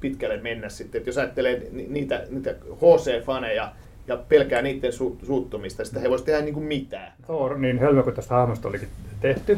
[0.02, 1.02] pitkälle mennä sitten?
[1.02, 3.70] Et jos ajattelee ni- niitä, niitä HC-faneja
[4.08, 7.14] ja pelkää niiden su- suuttumista, sitä he voisivat tehdä niin kuin mitään.
[7.26, 8.88] Thor, niin hölmö kuin tästä hahmosta olikin
[9.20, 9.58] tehty,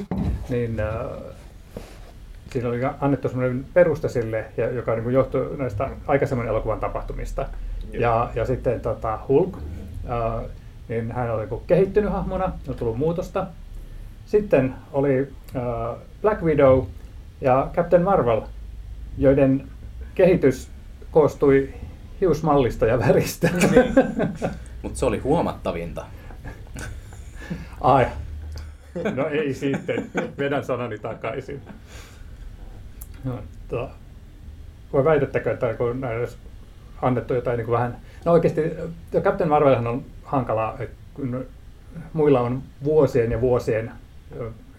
[0.50, 0.88] niin äh,
[2.52, 7.42] siinä oli annettu sellainen peruste sille, ja, joka niin kuin johtui näistä aikaisemman elokuvan tapahtumista.
[7.92, 8.02] Joo.
[8.02, 9.58] Ja, ja sitten tota, Hulk,
[10.10, 10.50] äh,
[10.90, 13.48] niin hän oli niin kehittynyt hahmona, on tullut muutosta.
[14.26, 16.84] Sitten oli äh, Black Widow
[17.42, 18.42] ja Captain Marvel,
[19.18, 19.68] joiden
[20.16, 20.70] kehitys
[21.12, 21.74] koostui
[22.22, 23.50] hiusmallista ja väristä.
[24.82, 26.06] Mutta se oli huomattavinta.
[27.82, 28.06] Ai,
[29.16, 30.10] No ei sitten.
[30.38, 31.62] Vedän sanani takaisin.
[33.24, 33.90] No, to,
[34.94, 36.38] voi väitättekö, että kun näin olisi
[37.02, 37.98] annettu jotain niin kuin vähän...
[38.26, 38.62] No oikeasti,
[39.22, 41.46] Captain Marvelhan on hankalaa, että kun
[42.14, 43.92] muilla on vuosien ja vuosien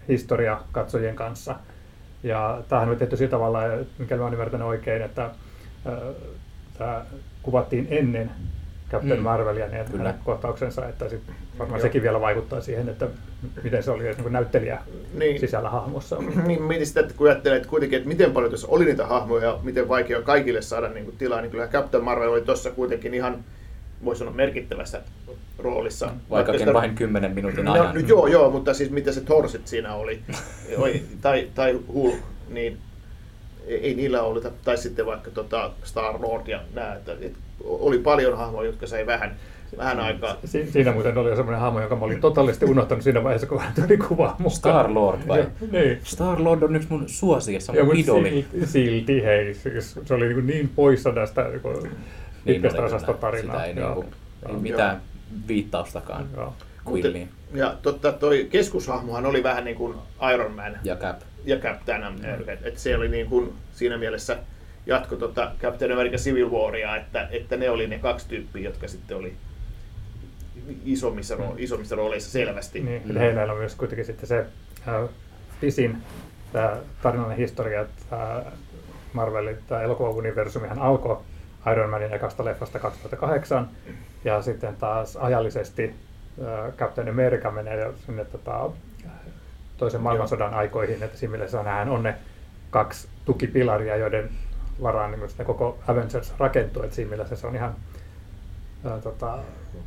[0.09, 1.55] historia katsojien kanssa.
[2.25, 3.61] Ja tämähän on tehty sillä tavalla,
[3.99, 5.31] mikä mä olen ymmärtänyt oikein, että
[6.79, 7.05] tämä
[7.43, 8.31] kuvattiin ennen
[8.91, 9.23] Captain Mm.
[9.25, 10.15] Marvelia, niin Kyllä.
[10.25, 11.21] kohtauksensa, että sit
[11.59, 11.83] varmaan Joo.
[11.87, 13.07] sekin vielä vaikuttaa siihen, että
[13.63, 14.79] miten se oli niin kuin näyttelijä
[15.15, 15.41] Niin.
[15.41, 16.17] sisällä hahmossa.
[16.47, 19.45] Niin mietin sitä, että kun ajattelee, että kuitenkin, että miten paljon tässä oli niitä hahmoja
[19.49, 23.15] ja miten vaikea kaikille saada niin kuin, tilaa, niin kyllä Captain Marvel oli tuossa kuitenkin
[23.15, 23.45] ihan,
[24.05, 25.01] voisi sanoa, merkittävässä
[25.59, 26.11] roolissa.
[26.31, 27.95] Vaikkakin sitä- vain 10 minuutin No, ajan.
[27.95, 30.21] no, joo, joo, mutta siis mitä se Thorsit siinä oli,
[30.79, 32.15] Oi, tai, tai Hulk,
[32.49, 32.79] niin
[33.67, 38.67] ei, niillä ollut, tai sitten vaikka tota Star-Lord ja nämä, että, että oli paljon hahmoja,
[38.67, 39.37] jotka sai vähän,
[39.77, 40.37] vähän aikaa.
[40.45, 43.61] Si- siinä muuten oli jo semmoinen hahmo, jonka mä olin totaalisesti unohtanut siinä vaiheessa, kun
[43.61, 44.87] hän tuli kuvaan mukaan.
[44.87, 45.39] Star-Lord vai?
[45.39, 46.01] Ja, niin.
[46.05, 48.31] Star-Lord on yksi mun suosikissa, Ja mun mut idoli.
[48.53, 51.93] silti, silti, hei, siis se oli niin, niin poissa tästä niin Niin
[52.45, 53.57] pitkästä oli osasta tarinaa.
[53.57, 53.95] Sitä ei, Joo.
[53.95, 54.11] niinku,
[54.65, 54.91] ei Joo.
[55.49, 56.55] Viittaustakaan Joo.
[56.91, 59.95] Quilliin Ja totta, toi keskushahmohan oli vähän niin kuin
[60.35, 61.21] Iron Man ja Cap.
[61.45, 64.39] ja Captain America, että et se oli niin kuin siinä mielessä
[64.87, 69.17] jatko tota Captain America Civil Waria, että, että ne oli ne kaksi tyyppiä, jotka sitten
[69.17, 69.37] oli
[70.85, 72.81] isommissa, ro- isommissa rooleissa selvästi.
[72.81, 73.13] Niin, Mm.
[73.13, 73.19] mm.
[73.19, 74.47] heillä on myös kuitenkin sitten se
[74.89, 75.09] äh,
[75.61, 75.97] pisin
[76.53, 78.03] tämä tarinallinen historia, että
[78.37, 78.53] äh,
[79.13, 81.19] Marvelin tämä elokuvauniversumihan alkoi
[81.73, 83.69] Iron Manin ekasta leffasta 2008,
[84.25, 85.95] ja sitten taas ajallisesti
[86.77, 88.71] Captain America menee sinne tota,
[89.77, 92.15] toisen maailmansodan aikoihin, että siinä mielessä nähdään on ne
[92.71, 94.31] kaksi tukipilaria, joiden
[94.83, 97.75] varaan niin sitä koko Avengers rakentuu, että siinä mielessä se on ihan
[98.85, 99.39] ää, tota,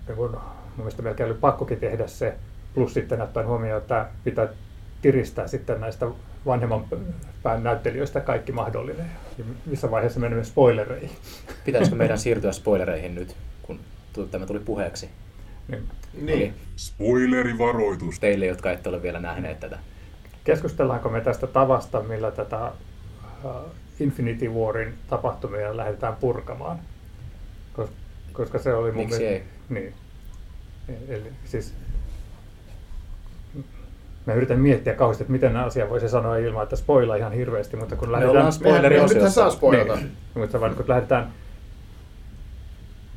[0.08, 0.41] niin kun, mun
[0.78, 2.34] mielestä melkein oli pakkokin tehdä se,
[2.73, 4.47] plus sitten ottaen huomioon, että pitää
[5.02, 6.08] tiristää sitten näistä
[6.45, 6.86] vanhemman
[7.43, 9.12] pään näyttelijöistä kaikki mahdollinen.
[9.38, 11.12] Ja missä vaiheessa menemme spoilereihin.
[11.65, 13.36] Pitäisikö meidän siirtyä spoilereihin nyt,
[14.17, 15.10] kun tu- tämä tuli puheeksi?
[15.67, 15.84] Niin.
[16.21, 16.53] Niin.
[16.75, 18.19] Spoilerivaroitus.
[18.19, 19.80] Teille, jotka ette ole vielä nähneet tätä.
[20.43, 22.71] Keskustellaanko me tästä tavasta, millä tätä äh,
[23.99, 26.80] Infinity Warin tapahtumia lähdetään purkamaan?
[27.80, 27.89] Kos-
[28.34, 29.51] Koska se oli mun Miksi mielestä- ei?
[29.69, 29.93] Niin.
[30.89, 31.73] E- Eli siis
[34.25, 37.95] mä yritän miettiä kauheasti, että miten asia voisi sanoa ilman, että spoilaa ihan hirveästi, mutta
[37.95, 38.32] kun lähdetään...
[38.38, 39.13] ollaan spoileriosiossa.
[39.15, 39.95] Nythän saa spoilata.
[39.95, 41.32] Niin, mutta vaan kun lähdetään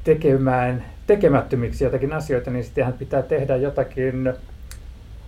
[0.04, 4.26] tekemään tekemättömiksi jotakin asioita, niin sittenhän pitää tehdä jotakin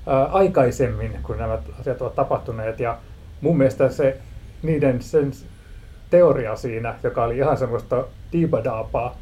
[0.06, 2.80] ää, aikaisemmin, kun nämä asiat ovat tapahtuneet.
[2.80, 2.98] Ja
[3.40, 4.16] mun mielestä se
[4.62, 5.30] niiden sen
[6.10, 9.16] teoria siinä, joka oli ihan semmoista diibadaapaa,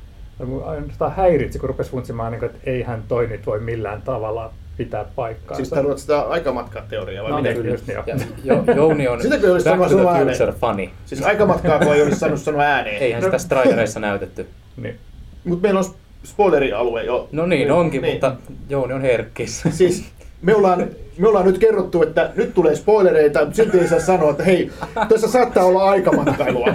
[0.64, 5.04] ainoastaan häiritsi, kun rupesi funtsimaan, niin kuin, että eihän toi nyt voi millään tavalla pitää
[5.16, 5.56] paikkaansa.
[5.56, 7.62] Siis tarkoitat sitä aikamatkateoriaa vai No miten?
[7.62, 7.72] niin.
[7.72, 7.98] Just niin.
[8.06, 10.38] Ja jo, Jouni on Sitäkö olisi Back to sanonut the ääneen?
[10.38, 10.88] Future funny.
[11.06, 13.02] Siis aikamatkaa, kun ei olisi saanut sanoa ääneen.
[13.02, 14.48] Eihän sitä trailereissa näytetty.
[14.76, 14.98] Niin.
[15.44, 15.86] Mutta meillä on
[16.24, 17.28] spoilerialue jo.
[17.32, 18.14] No niin, onkin, Niin.
[18.14, 18.36] mutta
[18.68, 19.62] Jouni on herkkis.
[19.70, 20.04] Siis
[20.42, 20.86] me ollaan,
[21.18, 24.70] me ollaan nyt kerrottu, että nyt tulee spoilereita, mutta silti ei saa sanoa, että hei,
[25.08, 26.66] tässä saattaa olla aikamatkailua.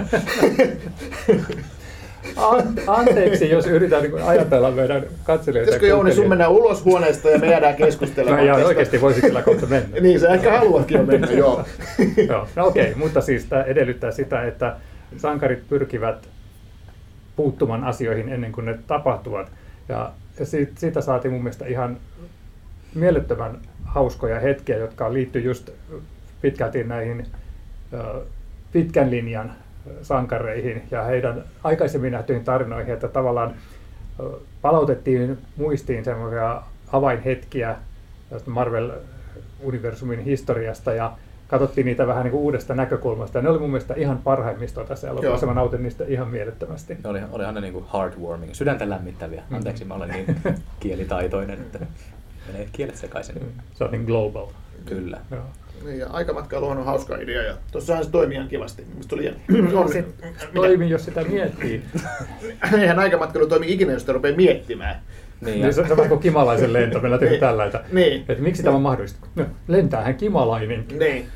[2.36, 5.66] An- anteeksi, jos yritän niin ajatella meidän katselijoita.
[5.66, 8.68] Pitäisikö Jouni sun mennä ulos huoneesta ja me jäädään No keskustelemaan ihan tästä?
[8.68, 9.96] oikeasti voisi kyllä kohta mennä.
[10.00, 11.64] Niin, sä ehkä haluatkin jo mennä, joo.
[12.28, 14.76] Joo, no okei, mutta siis tämä edellyttää sitä, että
[15.16, 16.28] sankarit pyrkivät
[17.36, 19.52] puuttumaan asioihin ennen kuin ne tapahtuvat.
[19.88, 20.12] Ja,
[20.44, 21.96] siitä, siitä saatiin mun mielestä ihan
[22.94, 25.70] mielettömän hauskoja hetkiä, jotka liittyy just
[26.40, 27.26] pitkälti näihin
[28.72, 29.52] pitkän linjan
[30.02, 33.54] sankareihin ja heidän aikaisemmin nähtyihin tarinoihin, että tavallaan
[34.62, 37.76] palautettiin muistiin semmoisia avainhetkiä
[38.46, 41.12] Marvel-universumin historiasta ja
[41.48, 43.38] katsottiin niitä vähän niin kuin uudesta näkökulmasta.
[43.38, 45.46] Ja ne oli mun mielestä ihan parhaimmistoa tässä elokuvassa.
[45.46, 45.54] Joo.
[45.54, 46.96] Mä nautin niistä ihan mielettömästi.
[47.04, 49.42] Oli, olihan ne niinku heartwarming, sydäntä lämmittäviä.
[49.50, 49.56] Mm.
[49.56, 50.36] Anteeksi, mä olen niin
[50.80, 51.78] kielitaitoinen, että
[52.46, 53.52] menee kielet sekaisin.
[53.74, 54.46] Se on niin global.
[54.86, 55.20] Kyllä.
[55.30, 55.42] Joo.
[55.84, 58.86] Niin, ja aikamatkailuhan on hauska idea ja tossahan se toimii ihan kivasti.
[58.96, 59.40] Musta oli jännä.
[59.80, 60.04] on, Se
[60.54, 61.82] toimii, jos sitä miettii.
[62.80, 65.00] Eihän aikamatkailu toimi ikinä, jos sitä rupeaa miettimään.
[65.40, 67.00] Niin, Niin se, se on vähän kuin kimalaisen lento.
[67.00, 67.40] Meillä tehty Niin.
[67.40, 68.24] tällä, että, Niin.
[68.28, 69.26] että miksi tämä on mahdollista?
[69.36, 70.98] No, lentäähän kimalainenkin.
[70.98, 71.26] Niin.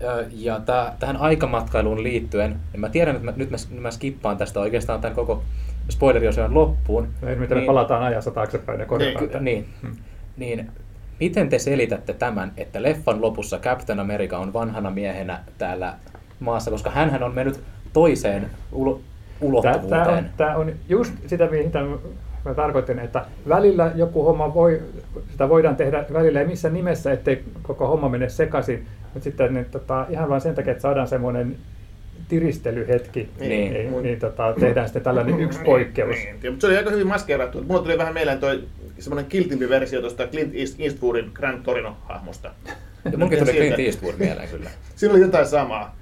[0.00, 4.36] ja, ja tää, tähän aikamatkailuun liittyen, niin mä tiedän, että mä, nyt mä, mä skippaan
[4.36, 5.42] tästä oikeastaan tämän koko
[5.90, 7.08] spoileriosion loppuun.
[7.22, 9.44] Niin, miten me palataan ajassa taaksepäin ja korjataan Niin.
[9.44, 9.96] Niin, Hmm.
[10.36, 10.70] niin
[11.20, 15.94] miten te selitätte tämän, että leffan lopussa Captain America on vanhana miehenä täällä
[16.40, 17.60] maassa, koska hän on mennyt
[17.92, 19.04] toiseen ulo, Tämä,
[19.50, 19.88] ulottuvuuteen.
[20.04, 21.80] tämä, on, tämä on just sitä, mitä
[22.46, 24.82] mä tarkoitin, että välillä joku homma voi,
[25.30, 29.64] sitä voidaan tehdä välillä ei missään nimessä, ettei koko homma mene sekaisin, mutta sitten niin,
[29.64, 31.56] tota, ihan vain sen takia, että saadaan semmoinen
[32.28, 33.50] tiristelyhetki, Niin.
[33.50, 36.16] niin, niin, niin tota, tehdään sitten tällainen yksi poikkeus.
[36.16, 37.62] Niin, mutta se oli aika hyvin maskeerattu.
[37.62, 38.62] Mulla tuli vähän mieleen toi
[38.98, 42.50] semmoinen kiltimpi versio tuosta Clint East- Eastwoodin Grand Torino-hahmosta.
[43.12, 44.70] Ja munkin tuli Clint Eastwood mieleen kyllä.
[44.96, 45.96] Siinä oli jotain samaa.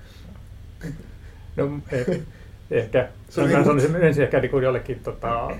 [1.57, 2.21] No, eh,
[2.71, 5.51] ehkä, Se niinku- sanoisin ensin ehkä niin kuin jollekin tota,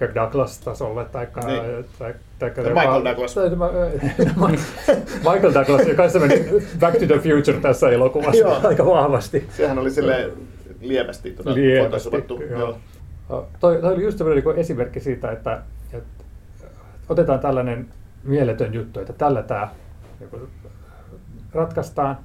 [0.00, 1.84] Kirk Douglas-tasolle, tai, Niin.
[1.98, 3.34] tai, tai, Tai Michael Douglas.
[3.34, 3.50] Tai,
[5.34, 6.44] Michael Douglas, joka se meni
[6.80, 8.60] Back to the Future tässä elokuvassa Joo.
[8.64, 9.48] aika vahvasti.
[9.56, 10.30] Sehän oli sille
[10.80, 12.42] lievästi tuota, Lievästi, photoshoppattu.
[12.58, 12.78] joo.
[13.60, 16.24] Toi, toi oli just sellainen niin esimerkki siitä, että, että
[17.08, 17.88] otetaan tällainen
[18.24, 19.68] mieletön juttu, että tällä tämä
[21.52, 22.18] ratkaistaan.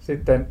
[0.00, 0.46] Sitten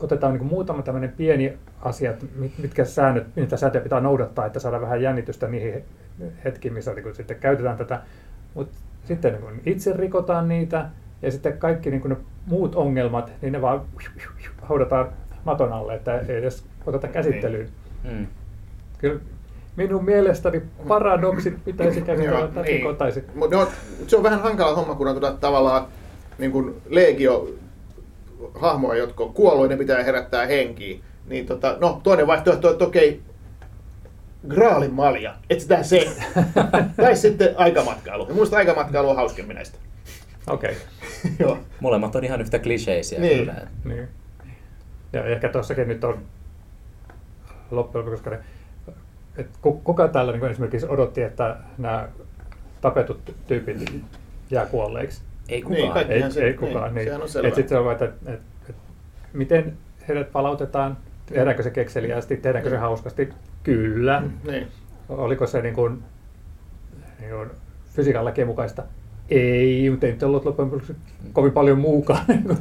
[0.00, 4.60] otetaan niin muutama tämmöinen pieni asia, että mit- mitkä säännöt, mitä sääntöjä pitää noudattaa, että
[4.60, 5.84] saadaan vähän jännitystä niihin
[6.44, 8.02] hetkiin, missä niin sitten käytetään tätä.
[8.54, 10.88] Mutta sitten niin itse rikotaan niitä
[11.22, 13.80] ja sitten kaikki niin ne muut ongelmat, niin ne vaan
[14.62, 15.08] haudataan
[15.44, 17.68] maton alle, että ei edes oteta käsittelyyn.
[18.04, 18.26] Mm.
[18.98, 19.20] Kyllä
[19.76, 23.24] minun mielestäni paradoksit pitäisi käsitellä Joo, tätä kotaisin.
[23.34, 23.68] Mut no,
[24.06, 25.86] se on vähän hankala homma, kun on tuota, tavallaan
[26.38, 27.48] niin kuin legio
[28.54, 31.00] hahmoja, jotka on kuollut, ne pitää herättää henkiin.
[31.28, 33.22] Niin tota, no, toinen vaihtoehto on, että okei,
[34.48, 36.06] Graalin malja, etsitään se.
[37.02, 38.28] tai sitten aikamatkailu.
[38.28, 39.78] Ja muista aikamatkailu on hauskemmin näistä.
[40.50, 40.76] Okei.
[41.38, 41.58] Joo.
[41.80, 43.38] Molemmat on ihan yhtä kliseisiä Niin.
[43.38, 43.54] kyllä.
[43.84, 44.08] Niin.
[45.12, 46.18] Ja ehkä tuossakin nyt on
[47.70, 48.44] loppujen lopuksi, koska ne,
[49.36, 52.08] et ku- kuka täällä niin esimerkiksi odotti, että nämä
[52.80, 53.92] tapetut ty- tyypit
[54.50, 55.22] jää kuolleiksi?
[55.48, 55.92] Ei Niin, kukaan.
[55.92, 56.84] kaikki- Ei, se- ei kukaan.
[56.84, 57.48] niin, Niin, sehän on selvä.
[57.48, 58.82] Et sit se on vaan, että, että, että, että
[59.32, 59.76] miten
[60.08, 60.96] heidät palautetaan,
[61.34, 63.28] tehdäänkö se kekseliästi, tehdäänkö se hauskasti?
[63.62, 64.22] Kyllä.
[64.46, 64.66] Niin.
[65.08, 66.02] Oliko se niin kuin,
[67.20, 67.50] niin kuin
[67.94, 68.82] fysiikan lakien mukaista?
[69.30, 70.96] Ei, mutta ei nyt ollut loppujen lopuksi
[71.32, 72.58] kovin paljon muukaan niin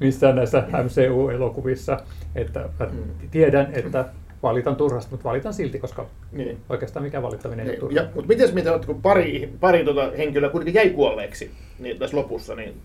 [0.00, 2.00] missään näissä MCU-elokuvissa.
[2.34, 3.28] Että Mm.
[3.30, 4.04] tiedän, että
[4.42, 6.58] valitan turhasta, mutta valitan silti, koska Niin.
[6.68, 7.80] oikeastaan mikä valittaminen ei ole Niin.
[7.80, 8.02] turhaa.
[8.04, 12.54] Ja, mutta miten mitä kun pari, pari tota henkilöä kuitenkin jäi kuolleeksi niin tässä lopussa,
[12.54, 12.80] niin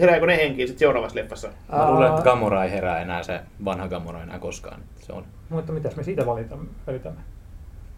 [0.00, 1.48] herääkö ne henkiin sitten seuraavassa leffassa?
[1.72, 4.80] Mä luulen, että Gamora ei herää enää se vanha Gamora enää koskaan.
[5.00, 5.24] Se on.
[5.48, 6.68] Mutta mitäs me siitä valitamme?
[6.86, 7.20] välitämme?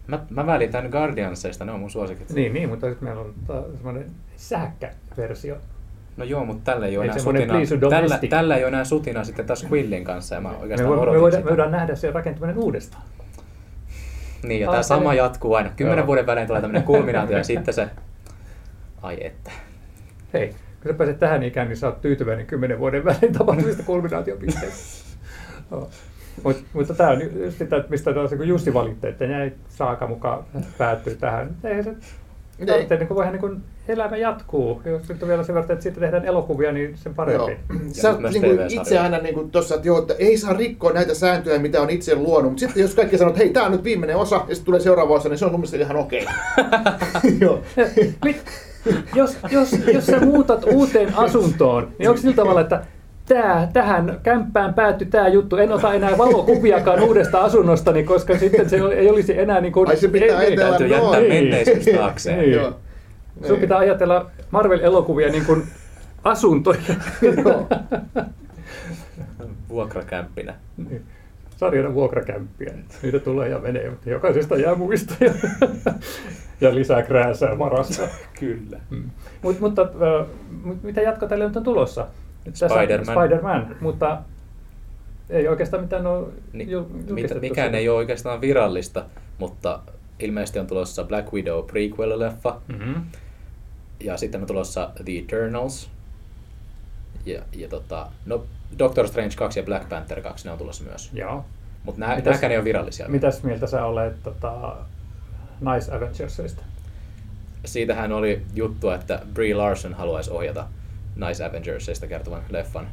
[0.07, 2.29] Mä, mä välitän Guardiansseista, ne on mun suosikit.
[2.29, 3.33] Niin, niin, mutta sitten meillä on
[3.75, 5.57] semmoinen sähkkä-versio.
[6.17, 7.53] No joo, mutta tällä ei ole enää sutina.
[7.89, 10.97] Tällä, tällä ei ole enää sutina sitten taas Quillin kanssa ja mä Me, oikeastaan me,
[10.97, 11.43] voidaan, sitä.
[11.43, 13.03] me voidaan nähdä sen rakentuminen uudestaan.
[14.43, 15.69] Niin, ja Ah, tämä sama jatkuu aina.
[15.75, 16.07] Kymmenen Joo.
[16.07, 17.87] vuoden välein tulee tämmöinen kulminaatio ja sitten se...
[19.01, 19.51] Ai että.
[20.33, 20.47] Hei,
[20.83, 25.05] kun sä pääset tähän ikään, niin sä oot tyytyväinen kymmenen vuoden välein tapahtuvista kulminaatiopisteistä.
[25.71, 25.89] Joo.
[26.43, 30.43] Mut, mutta tämä on just sitä, mistä tuossa, kun Jussi valitti, että näin saaka mukaan
[30.77, 31.55] päättyy tähän.
[31.63, 31.95] Ei se
[32.67, 34.81] tarvitse, niin kuin vähän niin kuin elämä jatkuu.
[34.85, 37.57] Jos nyt on vielä sen verran, että siitä tehdään elokuvia, niin sen parempi.
[37.91, 40.53] Sä oot myös niin kuin itse aina niin kuin tossa, että, joo, että ei saa
[40.53, 42.51] rikkoa näitä sääntöjä, mitä on itse luonut.
[42.51, 44.79] Mutta sitten jos kaikki sanoo, että hei, tämä on nyt viimeinen osa, ja sitten tulee
[44.79, 46.25] seuraava osa, niin se on mun mielestä ihan okei.
[47.41, 47.59] Joo.
[48.25, 48.41] Mit,
[49.15, 52.85] jos, jos, jos sä muutat uuteen asuntoon, niin onko sillä tavalla, että
[53.33, 58.77] tää, tähän kämppään päättyi tämä juttu, en ota enää valokuviakaan uudesta asunnostani, koska sitten se
[58.95, 59.89] ei olisi enää niin kuin...
[59.89, 61.01] Ai se pitää ei, ajatella Täytyy noin.
[61.01, 61.33] jättää Niin.
[61.33, 62.39] menneisyys taakseen.
[62.39, 62.51] Niin.
[62.51, 62.79] Joo.
[63.47, 65.63] Sun pitää ajatella Marvel-elokuvia niin kuin
[66.23, 66.79] asuntoja.
[67.43, 67.67] Joo.
[69.69, 70.53] Vuokrakämppinä.
[70.77, 71.01] Niin.
[71.57, 72.73] Sarjana vuokrakämppiä.
[73.03, 75.33] Niitä tulee ja menee, mutta jokaisesta jää muistoja.
[76.61, 78.07] ja lisää krääsää varassa.
[78.39, 78.79] Kyllä.
[78.89, 79.03] Mm.
[79.41, 80.27] Mut, mutta äh,
[80.83, 82.07] mitä jatko tälle nyt on tulossa?
[82.53, 83.15] Spider-Man.
[83.15, 84.21] Spider-Man, mutta
[85.29, 89.05] ei oikeastaan mitään ole Ni, jul- mit, mikään ei ole oikeastaan virallista,
[89.37, 89.79] mutta
[90.19, 92.55] ilmeisesti on tulossa Black Widow prequel-leffa.
[92.67, 93.01] Mm-hmm.
[93.99, 95.89] Ja sitten on tulossa The Eternals.
[97.25, 98.45] Ja, ja tota, no,
[98.79, 101.09] Doctor Strange 2 ja Black Panther 2, ne on tulossa myös.
[101.13, 101.45] Joo.
[101.83, 103.07] Mutta nämä, nämäkään ei ole virallisia.
[103.07, 104.75] Mitäs mieltä sä olet tota,
[105.73, 106.63] Nice Avengersista?
[107.65, 110.67] Siitähän oli juttua, että Brie Larson haluaisi ohjata
[111.27, 112.87] Nice Avengersista kertovan leffan,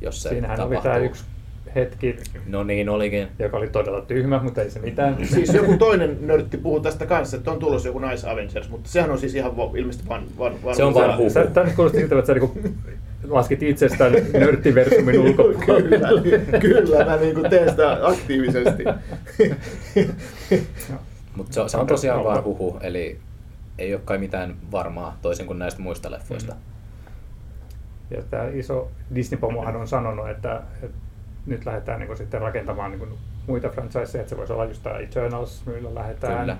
[0.00, 0.82] jos se Siinähän oli tapahtuu.
[0.92, 1.24] tämä yksi
[1.74, 3.28] hetki, No niin olikin.
[3.38, 5.16] joka oli todella tyhmä, mutta ei se mitään.
[5.34, 9.10] Siis joku toinen nörtti puhuu tästä kanssa, että on tulossa joku Nice Avengers, mutta sehän
[9.10, 10.22] on siis ihan va- ilmeisesti vaan...
[10.38, 11.30] vaan, vaan Se on vaan huhu.
[11.30, 12.58] Sä, tämä nyt kuulosti siltä, että sä niinku
[13.28, 16.20] laskit itsestään nörttiversumin ulkopuolelle.
[16.22, 18.84] kyllä, kyllä, mä niin teen sitä aktiivisesti.
[21.36, 23.18] Mutta se, se on tosiaan vaan huhu, eli
[23.78, 26.52] ei ole kai mitään varmaa toisin kuin näistä muista leffoista.
[26.52, 26.60] Mm.
[28.10, 30.96] Ja tämä iso Disney-pomohan on sanonut, että, että
[31.46, 35.66] nyt lähdetään niin sitten rakentamaan niin muita franchiseja, että se voisi olla just tämä Eternals,
[35.66, 36.40] millä lähdetään.
[36.40, 36.56] Kyllä.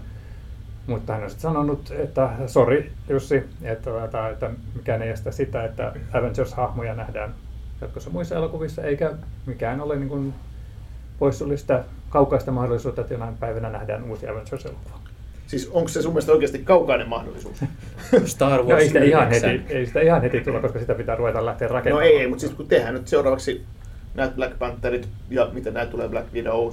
[0.87, 5.65] Mutta hän on sitten sanonut, että sori Jussi, että, että, että mikään ei estä sitä,
[5.65, 7.35] että Avengers-hahmoja nähdään
[7.81, 9.13] jatkossa muissa elokuvissa, eikä
[9.47, 10.35] mikään ole niin kuin
[11.19, 15.08] poissulista kaukaista mahdollisuutta, että jonain päivänä nähdään uusi Avengers-elokuva.
[15.49, 17.57] Siis onko se sun mielestä oikeasti kaukainen mahdollisuus?
[18.25, 19.51] Star Wars ei sitä, ihan 9.
[19.51, 22.07] heti, ei sitä ihan heti tulla, koska sitä pitää ruveta lähteä No rakentamaan.
[22.07, 23.63] ei, ei mutta siis kun tehdään nyt seuraavaksi
[24.15, 26.73] näitä Black Pantherit ja mitä näitä tulee Black Widow,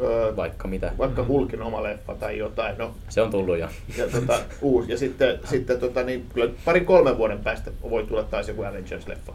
[0.00, 0.92] öö, Vaikka mitä.
[0.98, 3.68] vaikka Hulkin oma leffa tai jotain, no Se on tullut jo.
[3.98, 4.92] ja, tota, uusi.
[4.92, 9.32] ja sitten, sitten tota, niin, kyllä parin kolmen vuoden päästä voi tulla taas joku Avengers-leffa.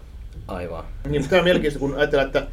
[0.48, 0.84] Aivan.
[1.10, 2.44] Niin, mutta tämä on mielenkiintoista, kun ajatellaan, että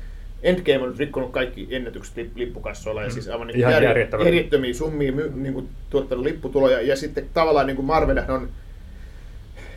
[0.45, 4.27] Endgame on nyt rikkonut kaikki ennätykset lip- lippukassoilla ja siis aivan niin Ihan jär- järjettömän.
[4.27, 6.81] järjettömiä summia my, niin kuin, tuottanut lipputuloja.
[6.81, 8.49] Ja sitten tavallaan niin kuin Marvel on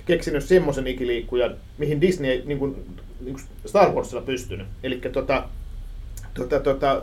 [0.06, 2.76] keksinyt semmoisen ikiliikkujan, mihin Disney ei niin kuin,
[3.22, 4.68] niin kuin Star Warsilla pystynyt.
[4.84, 5.44] Eli tota,
[6.34, 7.02] tota, tota,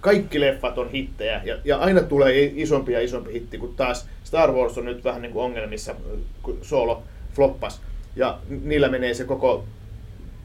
[0.00, 4.52] kaikki leffat on hittejä ja, ja aina tulee isompi ja isompi hitti, kun taas Star
[4.52, 5.94] Wars on nyt vähän niin kuin ongelmissa,
[6.42, 7.02] kun Solo
[7.34, 7.80] floppas
[8.16, 9.64] ja niillä menee se koko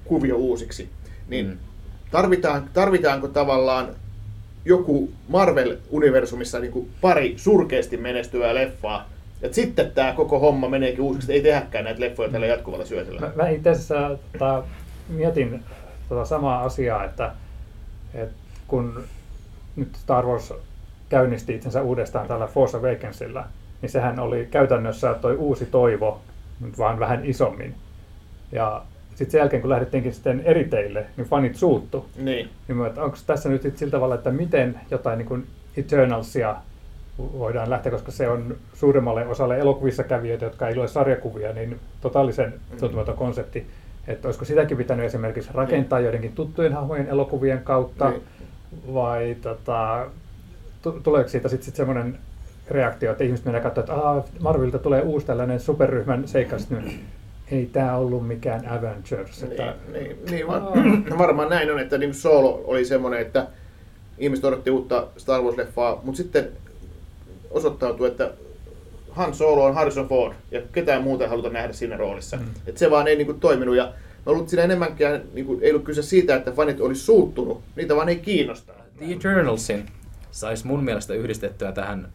[0.05, 0.89] kuvio uusiksi.
[1.27, 1.57] Niin Mm.
[2.11, 3.87] Tarvitaan, tarvitaanko tavallaan
[4.65, 9.09] joku Marvel-universumissa niin kuin pari surkeasti menestyvää leffaa,
[9.41, 13.21] että sitten tämä koko homma meneekin uusiksi, ei tehdäkään näitä leffoja tällä jatkuvalla syötöllä.
[13.21, 14.63] Mä, mä itse asiassa tota,
[15.09, 15.63] mietin
[16.09, 17.31] tota samaa asiaa, että,
[18.13, 18.35] että
[18.67, 19.03] kun
[19.75, 20.53] nyt Star Wars
[21.09, 23.45] käynnisti itsensä uudestaan tällä Force Awakensilla,
[23.81, 26.21] niin sehän oli käytännössä toi uusi toivo,
[26.59, 27.75] nyt vaan vähän isommin.
[28.51, 28.83] Ja
[29.15, 32.05] sitten sen jälkeen, kun lähdettiinkin sitten eri teille, niin fanit suuttu.
[32.17, 32.49] Niin.
[32.67, 35.47] Niin mä, onko tässä nyt sit sillä tavalla, että miten jotain niin kuin
[35.77, 36.55] Eternalsia
[37.17, 42.53] voidaan lähteä, koska se on suurimmalle osalle elokuvissa kävijöitä, jotka ei lue sarjakuvia, niin totaalisen
[42.79, 43.67] tuntematon konsepti.
[44.07, 48.21] Että olisiko sitäkin pitänyt esimerkiksi rakentaa joidenkin tuttujen hahmojen elokuvien kautta, Niin.
[48.93, 50.05] vai tota,
[50.81, 52.17] tu- tuleeko siitä sitten sit semmoinen
[52.69, 56.99] reaktio, että ihmiset menee katsomaan, että Marvelilta tulee uusi tällainen superryhmän seikka, sitten nyt,
[57.51, 59.43] ei tämä ollut mikään Avengers.
[59.43, 60.61] Että, Niin, niin, niin var,
[61.17, 63.47] varmaan näin on, että niin Solo oli semmoinen, että
[64.17, 66.49] ihmiset odotti uutta Star Wars-leffaa, mutta sitten
[67.51, 68.31] osoittautui, että
[69.09, 72.37] Han Solo on Harrison Ford ja ketään muuta ei haluta nähdä siinä roolissa.
[72.37, 72.45] Mm.
[72.67, 73.93] Että se vaan ei niin kuin, toiminut ja
[74.25, 77.95] mä että siinä enemmänkään niin kuin, ei ollut kyse siitä, että fanit olisi suuttunut, niitä
[77.95, 78.75] vaan ei kiinnostaa.
[78.97, 79.85] The Eternalsin
[80.31, 82.09] saisi mun mielestä yhdistettyä tähän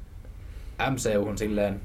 [0.90, 1.80] MCUhun silleen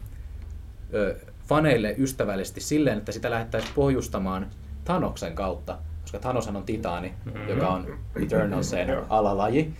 [0.93, 1.15] ö,
[1.55, 4.47] faneille ystävällisesti silleen, että sitä lähdettäisiin pohjustamaan
[4.85, 7.49] Thanoksen kautta, koska Thanoshan on titaani, Mm-hmm.
[7.49, 9.05] joka on Eternalseen Joo.
[9.09, 9.73] alalaji.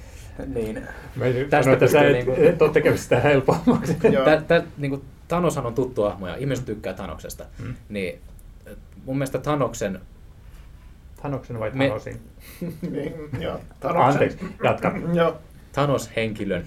[0.53, 0.81] Niin,
[1.15, 3.93] Mä en Tästä sano, että sä et, niinku- et ole tekemässä sitä helpommaksi.
[4.25, 7.45] Tä, tä, niin kuin Thanoshan on tuttu hahmo ja ihmiset tykkää Thanoksesta.
[7.60, 7.73] Mm.
[7.89, 8.19] Niin,
[9.05, 9.99] mun mielestä Thanoksen
[11.21, 12.19] Thanoksen vai Me- Thanosin?
[12.91, 13.60] niin, joo.
[13.79, 14.12] Thanoksen.
[14.12, 14.91] Anteeksi, jatka.
[15.13, 15.38] Joo.
[15.71, 16.63] Thanos-henkilön,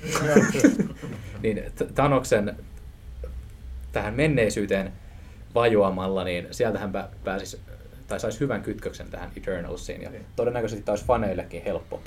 [1.43, 1.63] niin
[1.95, 2.57] Thanoksen
[3.95, 4.93] tähän menneisyyteen
[5.55, 7.61] vajoamalla, niin sieltähän pä- pääsisi
[8.07, 10.03] tai saisi hyvän kytköksen tähän Eternalsiin.
[10.03, 10.27] Ja Niin.
[10.37, 12.01] todennäköisesti tämä olisi faneillekin helppo,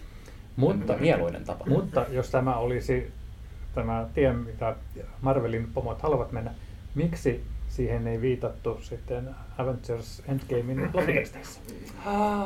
[0.55, 1.65] mutta mieluinen tapa.
[1.65, 3.11] Mutta jos tämä olisi
[3.75, 4.75] tämä tie, mitä
[5.21, 6.51] Marvelin pomot haluavat mennä,
[6.95, 11.59] miksi siihen ei viitattu sitten Avengers Endgamein lopputeksteissä?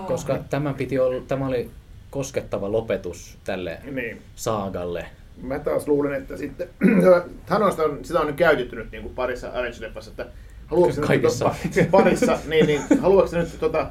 [0.07, 1.71] Koska tämän piti olla, tämä oli
[2.09, 4.21] koskettava lopetus tälle Niin.
[4.35, 5.05] saagalle.
[5.41, 6.69] Mä taas luulen, että sitten
[7.45, 10.25] Thanosta on, sitä on nyt käytetty nyt niin kuin parissa Avengers-leffassa, että
[10.67, 11.45] haluatko se nyt Kaikissa.
[11.45, 13.89] tota- parissa, niin, niin haluatko se nyt tota,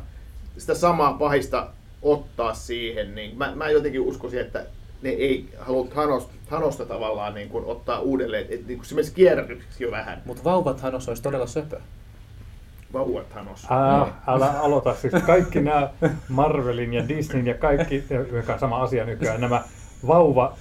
[0.59, 1.67] sitä samaa pahista
[2.03, 4.67] ottaa siihen, niin mä, mä jotenkin uskoisin, että
[5.03, 9.15] ne ei halua Thanos, Thanosta tavallaan niin kuin ottaa uudelleen, että niin kuin se menisi
[9.15, 10.23] kierrätykseksi jo vähän.
[10.25, 11.81] Mutta vauva Thanos olisi todella söpö.
[12.93, 13.67] Vauva Thanos.
[13.71, 15.91] Ää, älä aloita siis kaikki nämä
[16.29, 19.63] Marvelin ja Disneyn ja kaikki, joka sama asia nykyään, nämä
[20.07, 20.57] vauva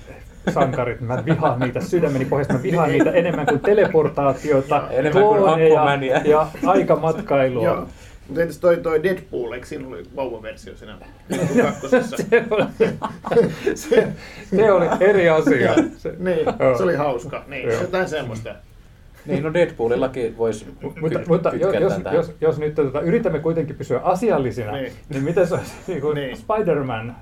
[0.53, 6.21] sankarit, mä vihaan niitä sydämeni pohjasta, mä vihaan niitä enemmän kuin teleportaatiota, Enemmän kuin Aquamania.
[6.25, 7.63] ja aikamatkailua.
[7.63, 7.87] Joo.
[8.27, 10.97] Mutta entäs toi, toi Deadpool, eikö siinä oli vauvaversio siinä
[11.63, 12.17] kakkosessa?
[12.29, 12.63] Se oli,
[13.75, 14.07] se,
[14.55, 15.73] se oli eri asia.
[15.97, 16.77] Se, niin, Joo.
[16.77, 17.43] se oli hauska.
[17.47, 17.81] Niin, Joo.
[17.81, 18.55] jotain semmoista.
[19.25, 20.65] Niin, no Deadpoolillakin voisi
[21.01, 22.15] mutta, mutta jos, jos, tähän.
[22.15, 24.83] jos, jos nyt tota, yritämme kuitenkin pysyä asiallisina, Niin.
[24.83, 26.37] niin, niin miten se olisi niin kuin Niin.
[26.37, 27.15] Spider-Man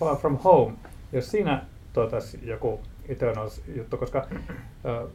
[0.00, 0.72] Far From Home,
[1.12, 1.62] jos siinä
[1.94, 4.26] tuotais joku Eternals-juttu, koska
[4.86, 5.08] äh,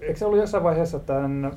[0.00, 1.52] eikö se ollut jossain vaiheessa tämän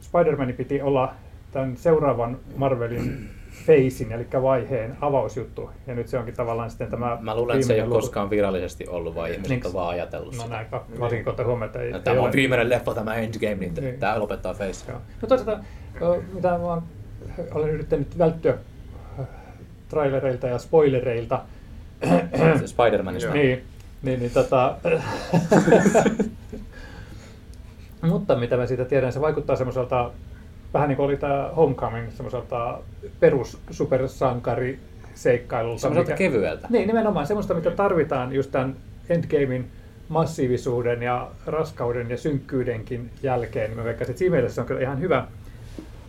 [0.00, 1.14] Spider-Manin piti olla
[1.52, 3.28] tämän seuraavan Marvelin
[3.66, 7.74] Facein, eli vaiheen avausjuttu, ja nyt se onkin tavallaan sitten tämä Mä luulen, että se
[7.74, 9.66] ei ole koskaan virallisesti ollut, vaan ihmiset Niin.
[9.66, 10.66] on vaan ajatellut No näin,
[11.00, 13.74] varsinkin kun ottaa huomioon, että ei, ei Tämä on ole- viimeinen leffa, tämä Endgame, niin,
[13.74, 13.98] Niin.
[13.98, 14.84] tämä lopettaa face.
[14.90, 14.98] Joo.
[15.22, 15.64] No toisaalta,
[16.34, 16.82] mitä mä
[17.54, 18.58] olen yrittänyt välttyä
[19.88, 21.40] trailereilta ja spoilereilta,
[22.72, 23.24] Spider-Manista.
[23.24, 23.34] Joo.
[23.34, 23.64] niin,
[24.02, 24.76] niin, niin tota,
[28.02, 30.10] Mutta mitä mä siitä tiedän, se vaikuttaa semmoiselta,
[30.74, 32.78] vähän niin kuin oli tämä Homecoming, semmoiselta
[33.20, 34.78] perus supersankari
[35.14, 35.80] seikkailulta.
[35.80, 36.68] Semmoiselta kevyeltä.
[36.70, 38.76] Niin, nimenomaan semmoista, mitä tarvitaan just tämän
[39.08, 39.70] Endgamein
[40.08, 43.76] massiivisuuden ja raskauden ja synkkyydenkin jälkeen.
[43.76, 45.26] Mä veikkasin, että siinä mielessä se on kyllä ihan hyvä,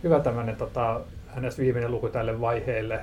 [0.02, 1.00] hyvä tämmöinen tota,
[1.40, 1.58] ns.
[1.58, 3.00] viimeinen luku tälle vaiheelle.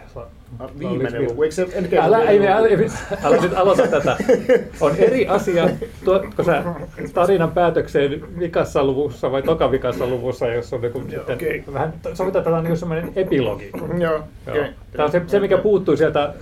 [0.60, 1.68] Ah, Viimeinen luku, eikö se
[2.02, 2.94] Älä, ei, älä, luku?
[3.24, 4.18] älä nyt aloita tätä.
[4.82, 5.70] On eri asia,
[6.06, 6.64] tuotko sä
[7.14, 12.64] tarinan päätökseen vikassa luvussa vai toka vikassa luvussa, jos on joku sitten, vähän, sovitaan on
[12.64, 13.72] niin semmoinen epilogi.
[14.00, 14.64] Joo, okei.
[14.92, 16.34] Tämä on se, se, mikä puuttuu sieltä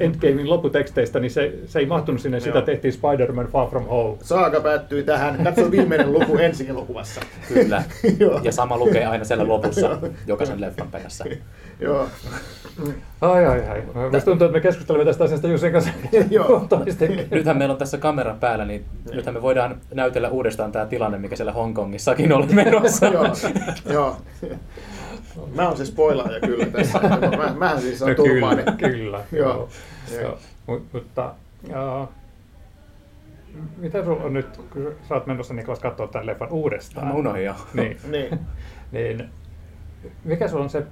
[0.00, 2.66] Endgamein lopputeksteistä, niin se, se ei mahtunut sinne, sitä Joo.
[2.66, 4.16] tehtiin Spider-Man Far From Home.
[4.22, 5.44] Saaga päättyy tähän.
[5.44, 7.20] Katso viimeinen luku ensi elokuvassa.
[7.48, 7.82] Kyllä.
[8.42, 11.24] Ja sama lukee aina siellä lopussa jokaisen leffan perässä.
[11.80, 12.06] Joo.
[13.20, 13.82] Ai ai ai.
[14.12, 15.90] Musta tuntuu, että me keskustelemme tästä asiasta Jussin kanssa
[16.30, 16.66] Joo.
[16.68, 17.26] toisten.
[17.30, 21.36] Nythän meillä on tässä kamera päällä, niin nythän me voidaan näytellä uudestaan tämä tilanne, mikä
[21.36, 23.06] siellä Hongkongissakin oli menossa.
[23.92, 24.16] Joo.
[25.36, 25.48] Joo.
[25.54, 26.98] Mä oon se spoilaaja kyllä tässä.
[27.38, 28.62] Mä, mähän siis on No turvaani.
[28.62, 29.24] kyllä, kyllä.
[29.32, 29.48] Joo.
[29.48, 29.68] joo.
[30.12, 30.20] Joo.
[30.22, 30.38] joo.
[30.66, 31.34] Mut, mutta
[32.02, 32.08] uh,
[33.76, 37.06] mitä sulla on nyt, kun sä oot menossa Niklas katsoa tämän leffan uudestaan?
[37.06, 37.54] Mä unohdin jo.
[37.74, 38.38] Niin, Niin.
[38.92, 39.28] niin
[40.24, 40.82] mikä sulla on se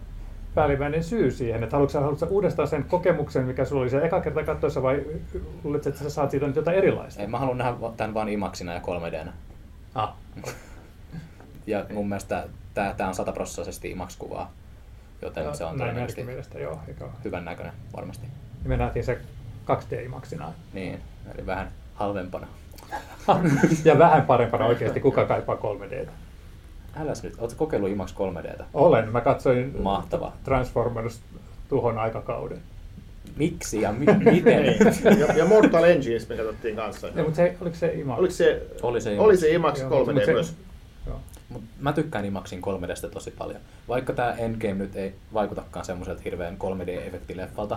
[0.55, 4.45] päällimmäinen syy siihen, että haluatko haluatko uudestaan sen kokemuksen, mikä sulla oli se eka kerta
[4.45, 5.03] katsoessa, vai
[5.65, 7.21] luuletko, että sä saat siitä nyt jotain erilaista?
[7.21, 9.31] Ei, mä haluan nähdä tämän vaan imaksina ja 3Dnä.
[9.95, 10.15] Ah,
[11.69, 12.45] Ja mun mielestä
[12.75, 14.53] tää, tää on sataprossaisesti IMAX-kuvaa,
[15.23, 16.81] joten se on todennäköisesti mielestä, joo.
[17.25, 18.27] Hyvän näköinen varmasti.
[18.65, 19.19] Me nähtiin se
[19.71, 20.45] 2D-imaksina.
[20.73, 21.01] Niin,
[21.35, 22.47] eli vähän halvempana.
[23.85, 26.09] ja vähän parempana oikeasti, kuka kaipaa 3Dtä.
[26.97, 28.63] Äläs nyt, ootko kokeillut IMAX 3Dtä?
[28.75, 30.37] Olen, mä katsoin Mahtavaa.
[30.45, 31.21] Transformers
[31.69, 32.59] tuhon aikakauden.
[33.37, 34.63] Miksi ja mi- miten?
[34.63, 35.19] Niin.
[35.19, 37.07] Ja, ja Mortal Engines me katsottiin kanssa.
[37.07, 38.17] Ja, mutta se, oliko se ima?
[38.17, 40.49] Oliko se, Oli se oli se IMAX Joo, mut 3D se- myös?
[40.59, 40.68] Joo.
[41.49, 43.61] Mut mä tykkään IMAXin 3Dstä tosi paljon.
[43.89, 47.77] Vaikka tämä Endgame nyt ei vaikutakaan semmoiselta hirveän 3D-efektileffalta,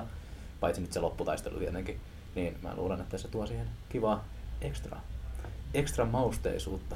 [0.60, 2.00] paitsi nyt se lopputaistelu tietenkin,
[2.36, 4.26] niin mä luulen, että se tuo siihen kivaa
[4.62, 4.98] ekstra,
[5.74, 6.96] ekstra mausteisuutta.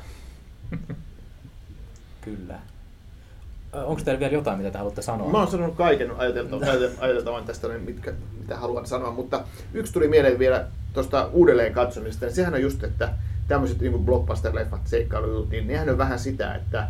[2.21, 2.59] Kyllä.
[3.73, 5.31] Onko teillä vielä jotain, mitä te haluatte sanoa?
[5.31, 6.11] Mä oon sanonut kaiken
[6.99, 12.25] ajateltavan, tästä, niin mitkä, mitä haluan sanoa, mutta yksi tuli mieleen vielä tuosta uudelleen katsomista,
[12.25, 13.13] niin sehän on just, että
[13.47, 16.87] tämmöiset niin blockbuster-leffat, seikkailujutut, niin nehän on vähän sitä, että